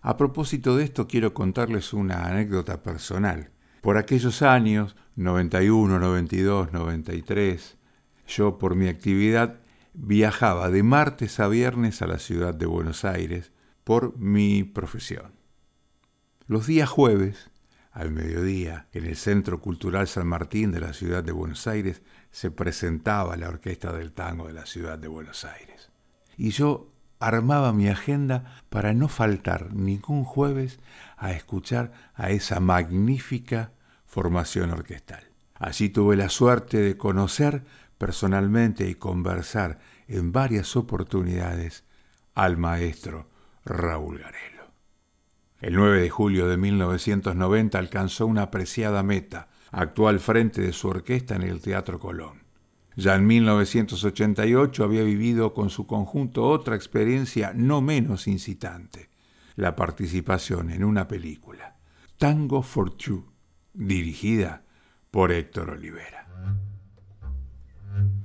A 0.00 0.16
propósito 0.16 0.76
de 0.76 0.84
esto 0.84 1.08
quiero 1.08 1.34
contarles 1.34 1.92
una 1.92 2.26
anécdota 2.26 2.84
personal. 2.84 3.50
Por 3.80 3.98
aquellos 3.98 4.42
años 4.42 4.94
91, 5.16 5.98
92, 5.98 6.72
93, 6.72 7.78
yo 8.26 8.58
por 8.58 8.74
mi 8.74 8.88
actividad 8.88 9.60
viajaba 9.92 10.70
de 10.70 10.82
martes 10.82 11.40
a 11.40 11.48
viernes 11.48 12.02
a 12.02 12.06
la 12.06 12.18
ciudad 12.18 12.54
de 12.54 12.66
Buenos 12.66 13.04
Aires 13.04 13.52
por 13.84 14.16
mi 14.18 14.64
profesión. 14.64 15.32
Los 16.46 16.66
días 16.66 16.88
jueves, 16.88 17.50
al 17.92 18.10
mediodía, 18.10 18.88
en 18.92 19.06
el 19.06 19.16
Centro 19.16 19.60
Cultural 19.60 20.08
San 20.08 20.26
Martín 20.26 20.72
de 20.72 20.80
la 20.80 20.92
ciudad 20.92 21.22
de 21.22 21.32
Buenos 21.32 21.66
Aires, 21.66 22.02
se 22.30 22.50
presentaba 22.50 23.36
la 23.36 23.48
Orquesta 23.48 23.92
del 23.92 24.12
Tango 24.12 24.48
de 24.48 24.52
la 24.52 24.66
ciudad 24.66 24.98
de 24.98 25.08
Buenos 25.08 25.44
Aires. 25.44 25.90
Y 26.36 26.50
yo 26.50 26.90
armaba 27.20 27.72
mi 27.72 27.88
agenda 27.88 28.60
para 28.68 28.92
no 28.92 29.08
faltar 29.08 29.72
ningún 29.72 30.24
jueves 30.24 30.80
a 31.16 31.32
escuchar 31.32 31.92
a 32.14 32.30
esa 32.30 32.60
magnífica 32.60 33.72
formación 34.04 34.70
orquestal. 34.70 35.24
Allí 35.54 35.88
tuve 35.88 36.16
la 36.16 36.28
suerte 36.28 36.78
de 36.78 36.96
conocer 36.96 37.64
personalmente 38.04 38.86
y 38.86 38.96
conversar 38.96 39.78
en 40.08 40.30
varias 40.30 40.76
oportunidades 40.76 41.84
al 42.34 42.58
maestro 42.58 43.30
Raúl 43.64 44.18
Garelo. 44.18 44.64
El 45.58 45.76
9 45.76 46.02
de 46.02 46.10
julio 46.10 46.46
de 46.46 46.58
1990 46.58 47.78
alcanzó 47.78 48.26
una 48.26 48.42
apreciada 48.42 49.02
meta, 49.02 49.48
actuó 49.70 50.08
al 50.08 50.20
frente 50.20 50.60
de 50.60 50.74
su 50.74 50.88
orquesta 50.88 51.34
en 51.36 51.44
el 51.44 51.62
Teatro 51.62 51.98
Colón. 51.98 52.42
Ya 52.94 53.14
en 53.14 53.26
1988 53.26 54.84
había 54.84 55.02
vivido 55.02 55.54
con 55.54 55.70
su 55.70 55.86
conjunto 55.86 56.44
otra 56.46 56.76
experiencia 56.76 57.52
no 57.54 57.80
menos 57.80 58.28
incitante, 58.28 59.08
la 59.56 59.76
participación 59.76 60.70
en 60.70 60.84
una 60.84 61.08
película, 61.08 61.78
Tango 62.18 62.62
for 62.62 62.94
Two, 62.94 63.32
dirigida 63.72 64.62
por 65.10 65.32
Héctor 65.32 65.70
Olivera. 65.70 66.24
Mm-hmm. 67.94 68.23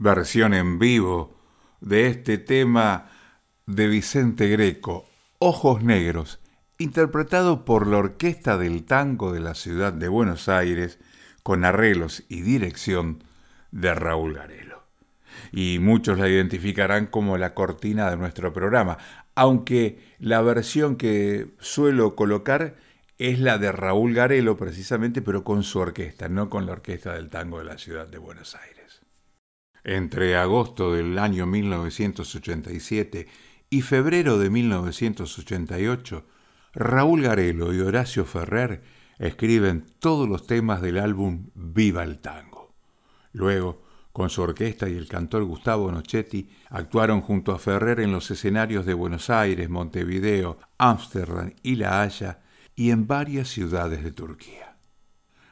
Versión 0.00 0.54
en 0.54 0.78
vivo 0.78 1.38
de 1.82 2.06
este 2.06 2.38
tema 2.38 3.10
de 3.66 3.86
Vicente 3.86 4.48
Greco, 4.48 5.04
Ojos 5.38 5.82
Negros, 5.82 6.40
interpretado 6.78 7.66
por 7.66 7.86
la 7.86 7.98
Orquesta 7.98 8.56
del 8.56 8.84
Tango 8.84 9.30
de 9.30 9.40
la 9.40 9.54
Ciudad 9.54 9.92
de 9.92 10.08
Buenos 10.08 10.48
Aires, 10.48 10.98
con 11.42 11.66
arreglos 11.66 12.24
y 12.30 12.40
dirección 12.40 13.22
de 13.72 13.94
Raúl 13.94 14.34
Garelo. 14.34 14.84
Y 15.52 15.78
muchos 15.80 16.18
la 16.18 16.30
identificarán 16.30 17.06
como 17.06 17.36
la 17.36 17.52
cortina 17.52 18.08
de 18.08 18.16
nuestro 18.16 18.54
programa, 18.54 18.96
aunque 19.34 20.14
la 20.18 20.40
versión 20.40 20.96
que 20.96 21.48
suelo 21.60 22.16
colocar 22.16 22.76
es 23.18 23.38
la 23.38 23.58
de 23.58 23.70
Raúl 23.70 24.14
Garelo 24.14 24.56
precisamente, 24.56 25.20
pero 25.20 25.44
con 25.44 25.62
su 25.62 25.78
orquesta, 25.78 26.30
no 26.30 26.48
con 26.48 26.64
la 26.64 26.72
Orquesta 26.72 27.12
del 27.12 27.28
Tango 27.28 27.58
de 27.58 27.66
la 27.66 27.76
Ciudad 27.76 28.08
de 28.08 28.16
Buenos 28.16 28.54
Aires. 28.54 28.79
Entre 29.84 30.36
agosto 30.36 30.92
del 30.92 31.18
año 31.18 31.46
1987 31.46 33.26
y 33.70 33.82
febrero 33.82 34.38
de 34.38 34.50
1988, 34.50 36.26
Raúl 36.74 37.22
Garelo 37.22 37.72
y 37.72 37.80
Horacio 37.80 38.24
Ferrer 38.24 38.82
escriben 39.18 39.86
todos 39.98 40.28
los 40.28 40.46
temas 40.46 40.82
del 40.82 40.98
álbum 40.98 41.50
Viva 41.54 42.04
el 42.04 42.18
Tango. 42.18 42.74
Luego, 43.32 43.82
con 44.12 44.28
su 44.28 44.42
orquesta 44.42 44.88
y 44.88 44.96
el 44.96 45.08
cantor 45.08 45.44
Gustavo 45.44 45.90
Nochetti, 45.90 46.50
actuaron 46.68 47.20
junto 47.20 47.52
a 47.52 47.58
Ferrer 47.58 48.00
en 48.00 48.12
los 48.12 48.30
escenarios 48.30 48.84
de 48.84 48.94
Buenos 48.94 49.30
Aires, 49.30 49.68
Montevideo, 49.70 50.58
Ámsterdam 50.78 51.54
y 51.62 51.76
La 51.76 52.02
Haya 52.02 52.42
y 52.74 52.90
en 52.90 53.06
varias 53.06 53.48
ciudades 53.48 54.02
de 54.02 54.12
Turquía. 54.12 54.76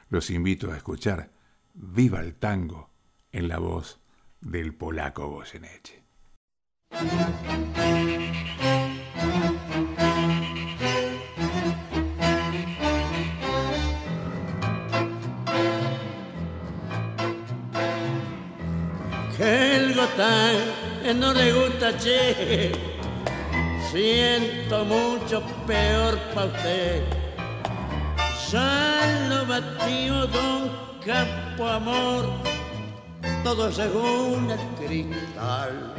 Los 0.09 0.29
invito 0.29 0.71
a 0.71 0.77
escuchar 0.77 1.31
Viva 1.73 2.19
el 2.21 2.35
Tango 2.35 2.89
en 3.31 3.47
la 3.47 3.59
voz 3.59 3.98
del 4.41 4.73
polaco 4.73 5.27
Goyeneche. 5.29 6.03
El 19.39 19.95
gotán 19.95 20.55
no 21.19 21.33
le 21.33 21.53
gusta, 21.53 21.97
che. 21.97 22.71
Siento 23.89 24.85
mucho 24.85 25.41
peor 25.65 26.17
pa' 26.33 26.45
usted. 26.45 27.03
Ya 28.51 29.27
lo 29.29 30.27
don 30.27 30.69
Campo 31.05 31.67
Amor 31.67 32.25
todo 33.43 33.71
según 33.71 34.49
el 34.51 34.59
cristal. 34.85 35.93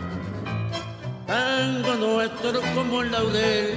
Tango 1.26 1.94
nuestro 1.94 2.60
como 2.74 3.02
el 3.02 3.12
laurel, 3.12 3.74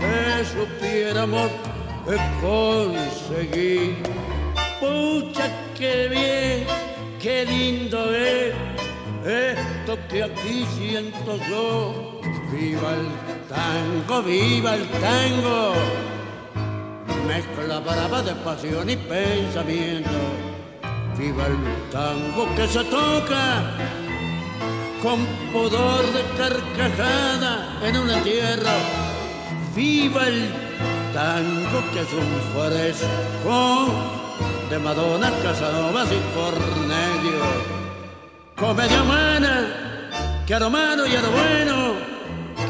que 0.00 0.44
supiéramos 0.44 1.50
conseguir. 2.40 4.02
Pucha, 4.80 5.50
qué 5.76 6.08
bien, 6.08 6.66
qué 7.20 7.44
lindo 7.44 8.14
es 8.14 8.54
esto 9.26 9.98
que 10.08 10.22
aquí 10.22 10.66
siento 10.76 11.38
yo. 11.48 12.20
Viva 12.52 12.94
el 12.94 13.08
tango, 13.48 14.22
viva 14.22 14.76
el 14.76 14.86
tango. 14.88 15.72
Mezcla 17.26 17.80
brava 17.80 18.22
de 18.22 18.34
pasión 18.36 18.88
y 18.88 18.96
pensamiento 18.96 20.45
Viva 21.18 21.46
el 21.46 21.90
tango 21.90 22.46
que 22.54 22.68
se 22.68 22.84
toca 22.84 23.72
con 25.02 25.24
pudor 25.52 26.04
de 26.12 26.22
carcajada 26.36 27.78
en 27.82 27.96
un 27.96 28.10
entierro. 28.10 28.76
Viva 29.74 30.28
el 30.28 30.50
tango 31.14 31.82
que 31.92 32.00
es 32.00 32.12
un 32.12 32.30
fresco 32.54 33.88
de 34.68 34.78
Madonna, 34.78 35.30
Casanovas 35.42 36.08
y 36.12 36.20
Cornelio. 36.36 37.40
Comedia 38.56 39.02
humana 39.02 39.86
que 40.46 40.54
a 40.54 40.60
lo 40.60 40.70
malo 40.70 41.06
y 41.06 41.16
a 41.16 41.22
lo 41.22 41.30
bueno, 41.30 41.94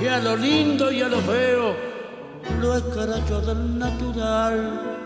que 0.00 0.08
a 0.08 0.18
lo 0.18 0.36
lindo 0.36 0.90
y 0.90 1.02
a 1.02 1.08
lo 1.08 1.20
feo, 1.20 1.76
lo 2.60 2.76
escaracho 2.76 3.40
del 3.40 3.78
natural. 3.78 4.96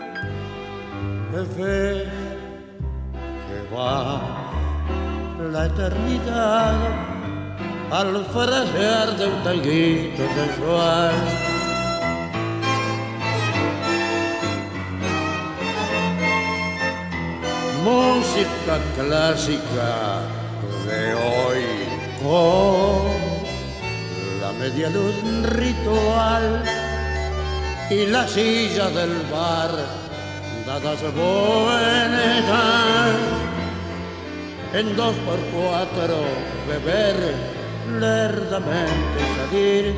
La 3.71 5.65
eternidad 5.65 6.75
al 7.89 8.25
frasear 8.25 9.17
de 9.17 9.27
un 9.27 9.43
tanguito 9.43 10.23
sensual. 10.35 11.13
Música 17.83 18.77
clásica 18.97 20.21
de 20.87 21.13
hoy 21.15 21.63
con 22.21 23.09
la 24.41 24.51
media 24.59 24.89
luz 24.89 25.15
ritual 25.43 26.63
y 27.89 28.05
la 28.07 28.27
silla 28.27 28.89
del 28.89 29.21
bar 29.31 29.71
dadas 30.65 31.01
buenas 31.15 33.50
en 34.73 34.95
dos 34.95 35.15
por 35.25 35.39
cuatro 35.53 36.23
beber, 36.67 37.35
lerdamente 37.99 39.19
salir 39.37 39.95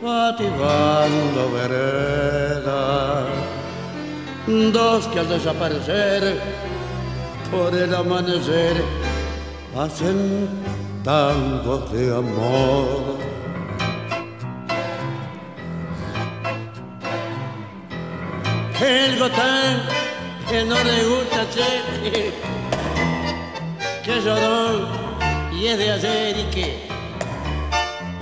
fatigando 0.00 1.50
vereda. 1.52 3.26
Dos 4.72 5.06
que 5.08 5.18
al 5.18 5.28
desaparecer 5.28 6.40
por 7.50 7.74
el 7.74 7.94
amanecer 7.94 8.82
hacen 9.76 10.48
tangos 11.02 11.92
de 11.92 12.14
amor. 12.14 13.18
El 18.80 19.18
gotán 19.18 19.82
que 20.48 20.64
no 20.64 20.76
le 20.84 21.04
gusta 21.04 21.46
che, 21.50 22.47
que 24.08 24.22
lloró 24.22 24.88
y 25.52 25.66
es 25.66 25.76
de 25.76 25.92
ayer 25.92 26.38
y 26.38 26.44
que 26.44 26.88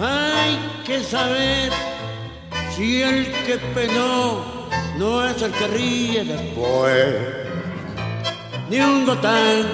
hay 0.00 0.58
que 0.84 1.00
saber 1.00 1.70
si 2.74 3.02
el 3.02 3.30
que 3.46 3.56
penó 3.72 4.42
no 4.98 5.24
es 5.24 5.40
el 5.42 5.52
que 5.52 5.66
ríe 5.68 6.24
después. 6.24 7.14
Ni 8.68 8.80
un 8.80 9.06
gotán 9.06 9.64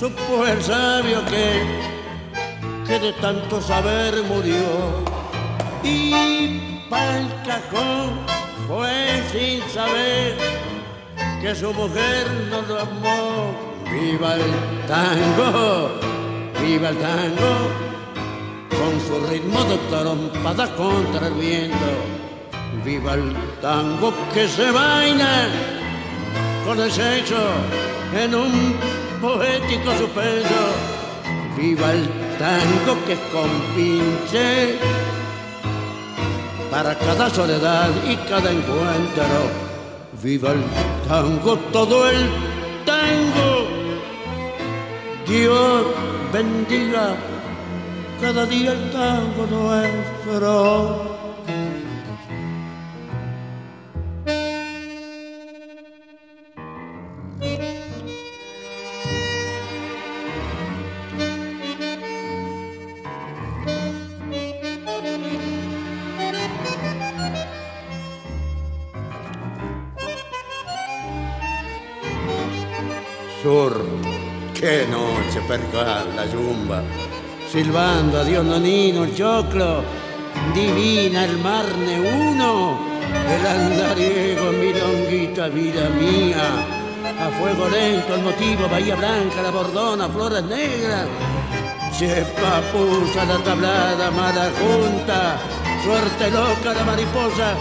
supo 0.00 0.44
el 0.44 0.60
sabio 0.60 1.24
que, 1.26 1.62
que 2.88 2.98
de 2.98 3.12
tanto 3.12 3.60
saber 3.60 4.12
murió. 4.24 5.04
Y 5.84 6.80
para 6.90 7.18
el 7.18 7.28
cajón 7.44 8.26
fue 8.66 9.22
sin 9.30 9.62
saber 9.70 10.36
que 11.40 11.54
su 11.54 11.72
mujer 11.72 12.26
no 12.50 12.62
lo 12.62 12.80
amó. 12.80 13.75
Viva 13.98 14.34
el 14.34 14.86
tango, 14.86 15.88
viva 16.60 16.88
el 16.90 16.98
tango 16.98 17.52
con 18.70 19.00
su 19.00 19.26
ritmo 19.30 19.64
de 19.64 19.78
trompada 19.90 20.66
contra 20.76 21.28
el 21.28 21.34
viento. 21.34 21.92
Viva 22.84 23.14
el 23.14 23.34
tango 23.62 24.12
que 24.34 24.46
se 24.48 24.70
baila 24.70 25.48
con 26.66 26.78
el 26.78 26.92
sexo 26.92 27.36
en 28.14 28.34
un 28.34 28.74
poético 29.22 29.90
suspenso. 29.98 30.62
Viva 31.56 31.92
el 31.92 32.06
tango 32.38 33.02
que 33.06 33.14
es 33.14 33.18
compinche 33.32 34.78
para 36.70 36.94
cada 36.98 37.30
soledad 37.30 37.88
y 38.06 38.14
cada 38.28 38.50
encuentro. 38.50 39.40
Viva 40.22 40.50
el 40.52 40.64
tango, 41.08 41.56
todo 41.72 42.10
el 42.10 42.28
tango. 42.84 43.25
Dios 45.26 45.86
bendiga 46.32 47.16
cada 48.20 48.46
día 48.46 48.72
el 48.72 48.90
tango 48.92 49.46
nuestro. 49.46 51.16
Sur, 73.42 73.84
qué 74.54 74.86
perca 75.40 76.04
la 76.14 76.26
yumba. 76.26 76.82
Silbando 77.50 78.20
a 78.20 78.24
Dios 78.24 78.44
nonino 78.44 79.04
el 79.04 79.14
choclo, 79.14 79.82
divina 80.54 81.24
el 81.24 81.38
marne 81.38 82.00
uno, 82.00 82.78
el 83.34 83.46
andariego, 83.46 84.52
milonguita, 84.52 85.48
vida 85.48 85.88
mía, 85.90 86.46
a 87.20 87.28
fuego 87.38 87.68
lento 87.68 88.14
el 88.14 88.22
motivo, 88.22 88.68
bahía 88.68 88.96
blanca, 88.96 89.42
la 89.42 89.50
bordona, 89.50 90.08
flores 90.08 90.42
negras, 90.44 91.06
chepa 91.96 92.60
pusa 92.72 93.24
la 93.24 93.38
tablada, 93.38 94.10
mala 94.10 94.50
junta, 94.58 95.38
suerte 95.84 96.30
loca 96.30 96.74
la 96.74 96.84
mariposa, 96.84 97.54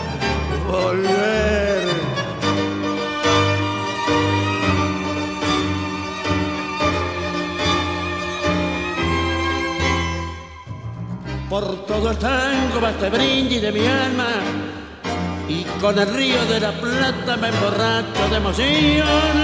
volver 0.68 2.25
Por 11.56 11.86
todo 11.86 12.12
el 12.12 12.18
tango 12.18 12.82
va 12.82 12.90
este 12.90 13.10
brindis 13.10 13.62
de 13.62 13.72
mi 13.72 13.88
alma 13.88 14.28
y 15.48 15.64
con 15.80 15.98
el 15.98 16.14
río 16.14 16.44
de 16.48 16.60
la 16.60 16.74
plata 16.74 17.38
me 17.38 17.48
emborracho 17.48 18.30
de 18.30 18.36
emoción. 18.36 19.38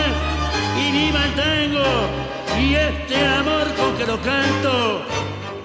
Y 0.78 0.92
viva 0.92 1.24
el 1.24 1.36
tango 1.36 1.86
y 2.60 2.76
este 2.76 3.16
amor 3.26 3.66
con 3.78 3.96
que 3.96 4.06
lo 4.06 4.22
canto, 4.22 5.06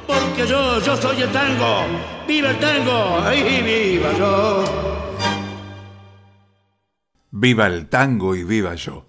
porque 0.06 0.46
yo, 0.46 0.80
yo 0.82 0.96
soy 0.96 1.22
el 1.22 1.32
tango. 1.32 1.82
¡Viva 2.28 2.50
el 2.50 2.58
tango! 2.60 3.18
¡Ay, 3.24 3.42
viva 3.42 4.12
yo! 4.16 4.64
Viva 7.32 7.66
el 7.66 7.88
tango 7.88 8.36
y 8.36 8.44
viva 8.44 8.76
yo. 8.76 9.04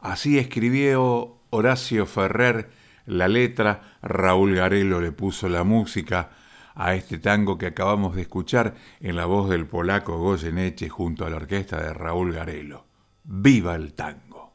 Así 0.00 0.40
escribió 0.40 1.36
Horacio 1.50 2.04
Ferrer 2.04 2.68
la 3.08 3.26
letra, 3.26 3.96
Raúl 4.02 4.54
Garelo 4.54 5.00
le 5.00 5.12
puso 5.12 5.48
la 5.48 5.64
música, 5.64 6.30
a 6.78 6.94
este 6.94 7.18
tango 7.18 7.58
que 7.58 7.66
acabamos 7.66 8.14
de 8.14 8.22
escuchar 8.22 8.76
en 9.00 9.16
la 9.16 9.26
voz 9.26 9.50
del 9.50 9.66
polaco 9.66 10.16
Goyeneche 10.16 10.88
junto 10.88 11.26
a 11.26 11.30
la 11.30 11.36
orquesta 11.36 11.82
de 11.82 11.92
Raúl 11.92 12.32
Garelo. 12.32 12.86
¡Viva 13.24 13.74
el 13.74 13.94
tango! 13.94 14.54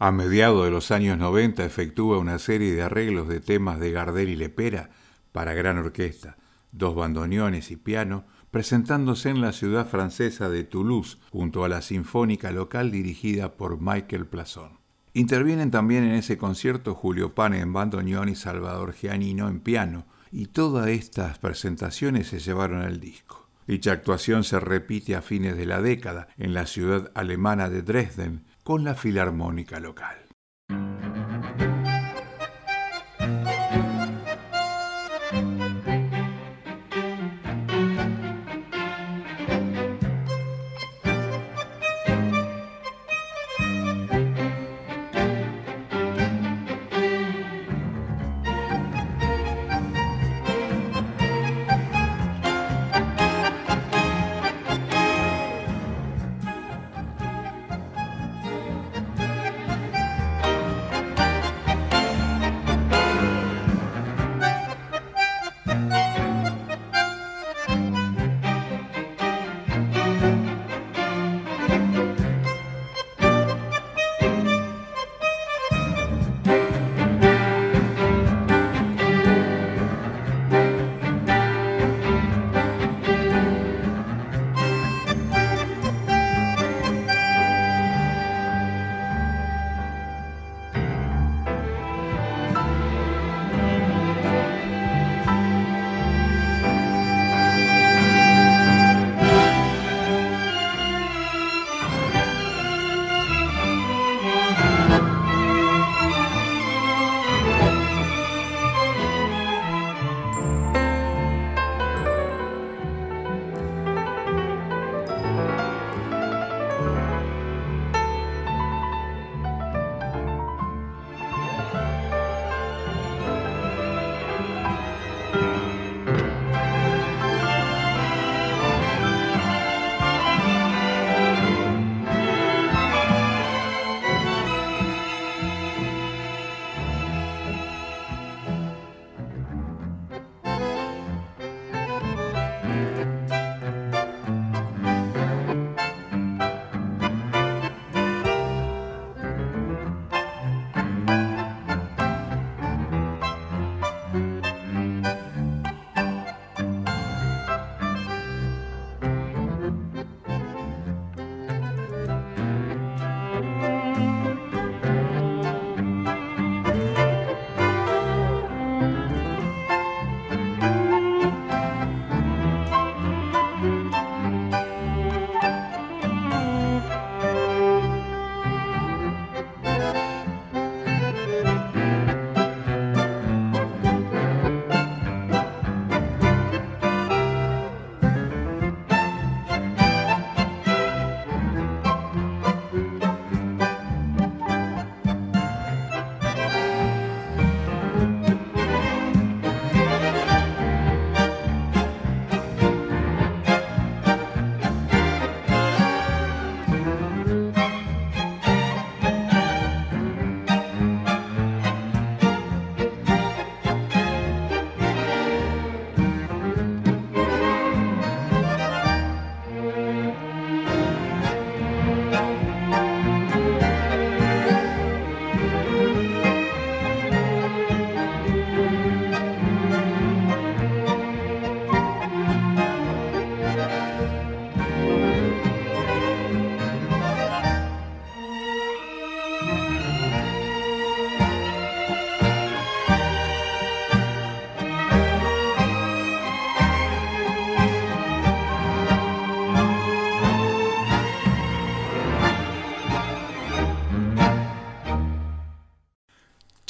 A 0.00 0.10
mediados 0.10 0.64
de 0.64 0.72
los 0.72 0.90
años 0.90 1.16
90 1.16 1.64
efectúa 1.64 2.18
una 2.18 2.40
serie 2.40 2.74
de 2.74 2.82
arreglos 2.82 3.28
de 3.28 3.38
temas 3.38 3.78
de 3.78 3.92
Gardel 3.92 4.28
y 4.28 4.34
Lepera 4.34 4.90
para 5.30 5.54
gran 5.54 5.78
orquesta, 5.78 6.36
dos 6.72 6.96
bandoneones 6.96 7.70
y 7.70 7.76
piano, 7.76 8.24
presentándose 8.50 9.30
en 9.30 9.40
la 9.40 9.52
ciudad 9.52 9.86
francesa 9.86 10.48
de 10.48 10.64
Toulouse 10.64 11.18
junto 11.30 11.64
a 11.64 11.68
la 11.68 11.80
sinfónica 11.80 12.50
local 12.50 12.90
dirigida 12.90 13.52
por 13.56 13.80
Michael 13.80 14.26
Plazón. 14.26 14.80
Intervienen 15.12 15.70
también 15.70 16.02
en 16.02 16.16
ese 16.16 16.36
concierto 16.36 16.92
Julio 16.96 17.36
Pane 17.36 17.60
en 17.60 17.72
bandoneón 17.72 18.28
y 18.28 18.34
Salvador 18.34 18.94
Giannino 18.94 19.46
en 19.48 19.60
piano, 19.60 20.06
y 20.34 20.46
todas 20.46 20.88
estas 20.88 21.38
presentaciones 21.38 22.26
se 22.26 22.40
llevaron 22.40 22.82
al 22.82 22.98
disco. 22.98 23.46
Dicha 23.68 23.92
actuación 23.92 24.42
se 24.42 24.58
repite 24.58 25.14
a 25.14 25.22
fines 25.22 25.56
de 25.56 25.64
la 25.64 25.80
década 25.80 26.26
en 26.36 26.54
la 26.54 26.66
ciudad 26.66 27.12
alemana 27.14 27.70
de 27.70 27.82
Dresden 27.82 28.42
con 28.64 28.82
la 28.82 28.96
Filarmónica 28.96 29.78
local. 29.78 30.23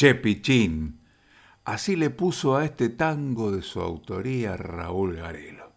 Chepichín. 0.04 1.00
Así 1.64 1.96
le 1.96 2.10
puso 2.10 2.58
a 2.58 2.66
este 2.66 2.90
tango 2.90 3.50
de 3.50 3.62
su 3.62 3.80
autoría 3.80 4.54
Raúl 4.54 5.16
Garelo. 5.16 5.72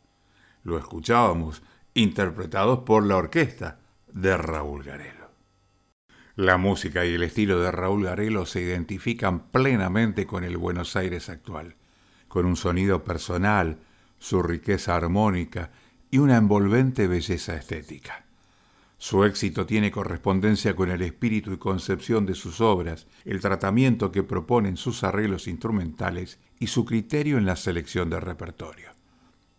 Lo 0.64 0.78
escuchábamos 0.78 1.64
interpretados 1.94 2.80
por 2.80 3.06
la 3.06 3.16
orquesta 3.16 3.80
de 4.12 4.36
Raúl 4.36 4.84
Garelo. 4.84 5.32
La 6.36 6.58
música 6.58 7.06
y 7.06 7.14
el 7.14 7.24
estilo 7.24 7.62
de 7.62 7.72
Raúl 7.72 8.04
Garelo 8.04 8.46
se 8.46 8.62
identifican 8.62 9.48
plenamente 9.48 10.28
con 10.28 10.44
el 10.44 10.58
Buenos 10.58 10.98
Aires 10.98 11.30
actual, 11.30 11.78
con 12.28 12.46
un 12.46 12.58
sonido 12.58 13.06
personal, 13.06 13.78
su 14.20 14.44
riqueza 14.44 14.98
armónica 14.98 15.72
y 16.12 16.18
una 16.18 16.36
envolvente 16.36 17.08
belleza 17.08 17.56
estética. 17.56 18.27
Su 18.98 19.24
éxito 19.24 19.66
tiene 19.68 19.92
correspondencia 19.92 20.76
con 20.76 20.90
el 20.90 21.04
espíritu 21.04 21.54
y 21.54 21.58
concepción 21.58 22.26
de 22.26 22.34
sus 22.34 22.62
obras, 22.62 23.06
el 23.26 23.40
tratamiento 23.40 24.12
que 24.12 24.24
proponen 24.24 24.76
sus 24.76 25.04
arreglos 25.04 25.48
instrumentales 25.48 26.40
y 26.60 26.68
su 26.68 26.84
criterio 26.84 27.38
en 27.38 27.46
la 27.46 27.56
selección 27.56 28.10
de 28.10 28.20
repertorio. 28.20 28.90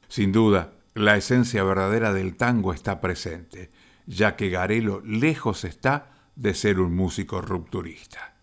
Sin 0.09 0.32
duda, 0.32 0.72
la 0.95 1.16
esencia 1.16 1.62
verdadera 1.62 2.12
del 2.12 2.36
tango 2.36 2.72
está 2.72 3.01
presente, 3.01 3.70
ya 4.07 4.34
que 4.34 4.51
Garelo 4.51 5.01
lejos 5.05 5.64
está 5.64 6.11
de 6.34 6.55
ser 6.55 6.80
un 6.80 6.97
músico 6.97 7.41
rupturista. 7.41 8.34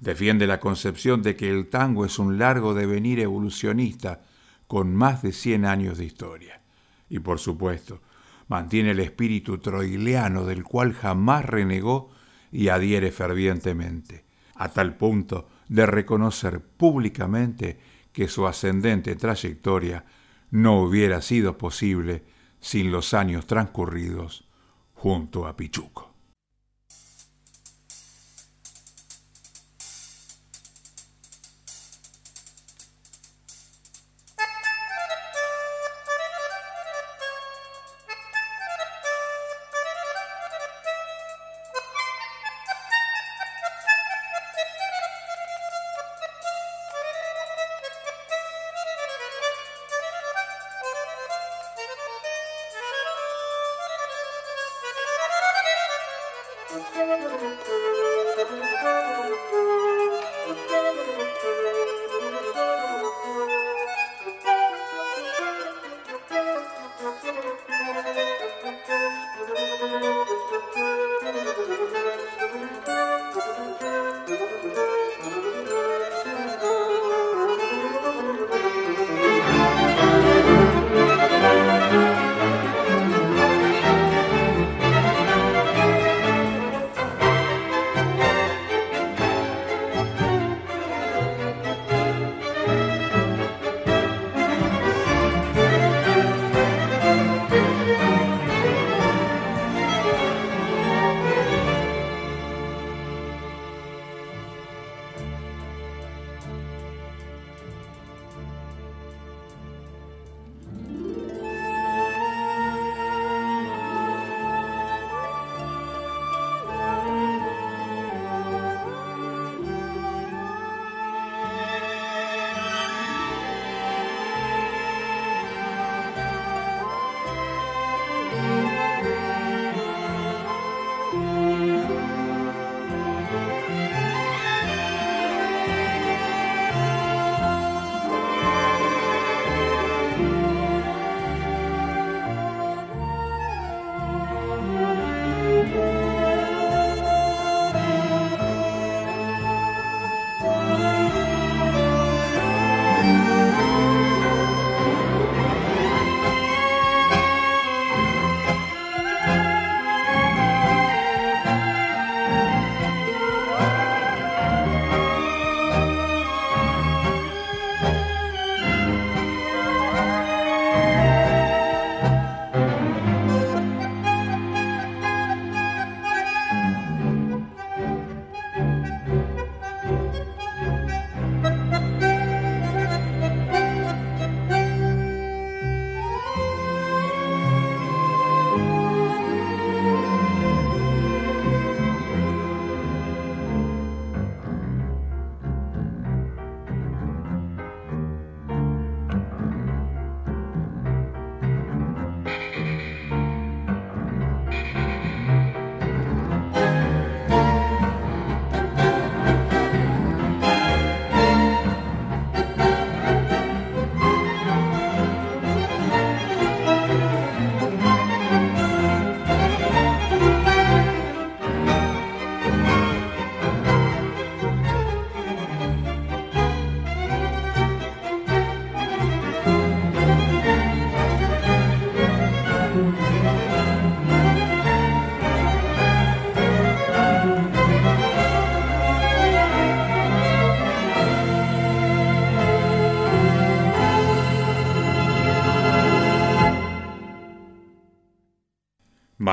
Defiende 0.00 0.46
la 0.46 0.60
concepción 0.60 1.22
de 1.22 1.36
que 1.36 1.48
el 1.48 1.68
tango 1.68 2.04
es 2.04 2.18
un 2.18 2.38
largo 2.38 2.74
devenir 2.74 3.20
evolucionista 3.20 4.20
con 4.66 4.94
más 4.94 5.22
de 5.22 5.32
100 5.32 5.64
años 5.64 5.96
de 5.96 6.04
historia. 6.04 6.60
Y 7.08 7.20
por 7.20 7.38
supuesto, 7.38 8.00
mantiene 8.48 8.90
el 8.90 9.00
espíritu 9.00 9.58
troileano 9.58 10.44
del 10.44 10.64
cual 10.64 10.92
jamás 10.92 11.44
renegó 11.44 12.10
y 12.52 12.68
adhiere 12.68 13.10
fervientemente, 13.10 14.24
a 14.54 14.68
tal 14.68 14.96
punto 14.96 15.48
de 15.68 15.86
reconocer 15.86 16.60
públicamente 16.60 17.78
que 18.12 18.28
su 18.28 18.46
ascendente 18.46 19.16
trayectoria 19.16 20.04
no 20.50 20.80
hubiera 20.80 21.20
sido 21.20 21.58
posible 21.58 22.24
sin 22.60 22.92
los 22.92 23.12
años 23.12 23.46
transcurridos 23.46 24.48
junto 24.94 25.46
a 25.46 25.56
Pichuco. 25.56 26.13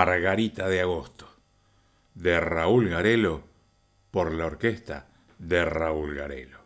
Margarita 0.03 0.67
de 0.67 0.81
Agosto, 0.81 1.29
de 2.15 2.39
Raúl 2.39 2.89
Garelo, 2.89 3.43
por 4.09 4.33
la 4.33 4.47
orquesta 4.47 5.05
de 5.37 5.63
Raúl 5.63 6.15
Garelo. 6.15 6.57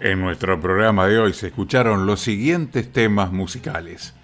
En 0.00 0.20
nuestro 0.20 0.60
programa 0.60 1.06
de 1.06 1.20
hoy 1.20 1.32
se 1.32 1.46
escucharon 1.46 2.06
los 2.06 2.22
siguientes 2.22 2.92
temas 2.92 3.30
musicales. 3.30 4.14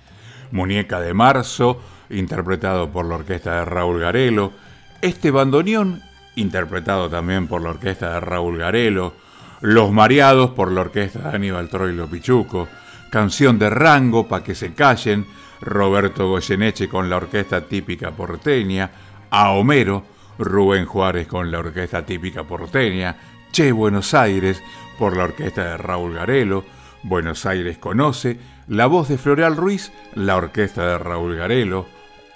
Muñeca 0.50 1.00
de 1.00 1.14
Marzo, 1.14 1.80
interpretado 2.12 2.90
por 2.90 3.06
la 3.06 3.16
orquesta 3.16 3.56
de 3.56 3.64
Raúl 3.64 4.00
Garelo. 4.00 4.52
Este 5.00 5.30
bandoneón, 5.30 6.02
interpretado 6.36 7.08
también 7.08 7.46
por 7.48 7.62
la 7.62 7.70
orquesta 7.70 8.14
de 8.14 8.20
Raúl 8.20 8.58
Garelo. 8.58 9.14
Los 9.60 9.92
Mareados 9.92 10.50
por 10.50 10.70
la 10.72 10.82
orquesta 10.82 11.30
de 11.30 11.36
Aníbal 11.36 11.68
Troilo 11.68 12.08
Pichuco. 12.08 12.68
Canción 13.10 13.58
de 13.58 13.70
Rango, 13.70 14.28
Pa' 14.28 14.42
que 14.42 14.54
se 14.54 14.74
callen. 14.74 15.26
Roberto 15.60 16.28
Goyeneche 16.28 16.88
con 16.88 17.08
la 17.08 17.16
orquesta 17.16 17.62
típica 17.62 18.10
porteña. 18.10 18.90
A 19.30 19.50
Homero, 19.50 20.04
Rubén 20.38 20.86
Juárez 20.86 21.26
con 21.26 21.50
la 21.50 21.60
orquesta 21.60 22.04
típica 22.04 22.44
porteña. 22.44 23.16
Che 23.52 23.70
Buenos 23.70 24.14
Aires, 24.14 24.62
por 24.98 25.16
la 25.16 25.24
orquesta 25.24 25.64
de 25.64 25.76
Raúl 25.76 26.14
Garelo, 26.14 26.64
Buenos 27.02 27.44
Aires 27.46 27.78
Conoce, 27.78 28.38
la 28.68 28.86
voz 28.86 29.08
de 29.08 29.18
Floreal 29.18 29.56
Ruiz, 29.56 29.92
la 30.14 30.36
orquesta 30.36 30.86
de 30.86 30.98
Raúl 30.98 31.36
Garelo, 31.36 31.86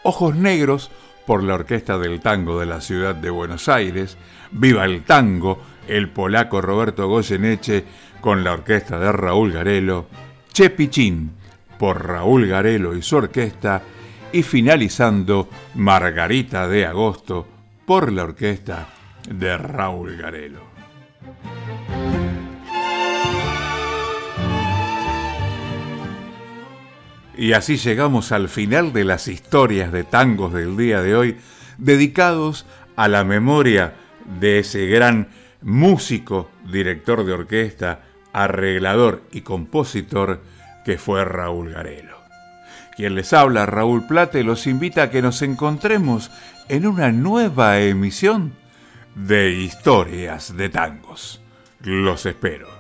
Ojos 0.09 0.37
Negros, 0.37 0.93
por 1.27 1.43
la 1.43 1.55
orquesta 1.55 1.99
del 1.99 2.21
tango 2.21 2.61
de 2.61 2.67
la 2.67 2.81
ciudad 2.81 3.17
de 3.17 3.29
Buenos 3.29 3.69
Aires, 3.69 4.17
Viva 4.53 4.85
el 4.85 5.03
Tango, 5.03 5.61
el 5.89 6.11
polaco 6.11 6.61
Roberto 6.61 7.09
Goyeneche 7.09 7.83
con 8.21 8.45
la 8.45 8.53
orquesta 8.53 9.01
de 9.01 9.11
Raúl 9.11 9.51
Garelo, 9.51 10.07
Che 10.53 10.71
Pichín, 10.71 11.33
por 11.77 12.07
Raúl 12.07 12.47
Garelo 12.47 12.95
y 12.95 13.03
su 13.03 13.17
orquesta, 13.17 13.83
y 14.31 14.45
finalizando 14.45 15.49
Margarita 15.75 16.69
de 16.69 16.87
Agosto 16.87 17.45
por 17.85 18.13
la 18.13 18.23
orquesta 18.23 18.87
de 19.29 19.59
Raúl 19.59 20.17
Garelo. 20.17 20.61
Y 27.37 27.53
así 27.53 27.77
llegamos 27.77 28.33
al 28.33 28.49
final 28.49 28.93
de 28.93 29.05
las 29.05 29.29
historias 29.29 29.93
de 29.93 30.05
tangos 30.05 30.55
del 30.55 30.77
día 30.77 31.03
de 31.03 31.15
hoy, 31.15 31.37
dedicados 31.77 32.67
a 32.97 33.09
la 33.09 33.25
memoria 33.25 33.95
de 34.41 34.61
ese 34.61 34.87
gran 34.87 35.29
músico, 35.61 36.51
director 36.71 37.25
de 37.25 37.33
orquesta, 37.35 38.01
arreglador 38.33 39.23
y 39.33 39.43
compositor 39.43 40.41
que 40.85 40.99
fue 40.99 41.25
Raúl 41.25 41.73
Garelo. 41.73 42.17
Quien 42.97 43.15
les 43.15 43.35
habla, 43.35 43.67
Raúl 43.67 44.07
Plate, 44.07 44.43
los 44.43 44.67
invita 44.67 45.05
a 45.05 45.11
que 45.11 45.21
nos 45.21 45.43
encontremos 45.43 46.31
en 46.69 46.87
una 46.87 47.13
nueva 47.13 47.81
emisión 47.81 48.55
de 49.15 49.51
Historias 49.51 50.57
de 50.57 50.71
Tangos. 50.71 51.43
Los 51.83 52.25
espero. 52.25 52.76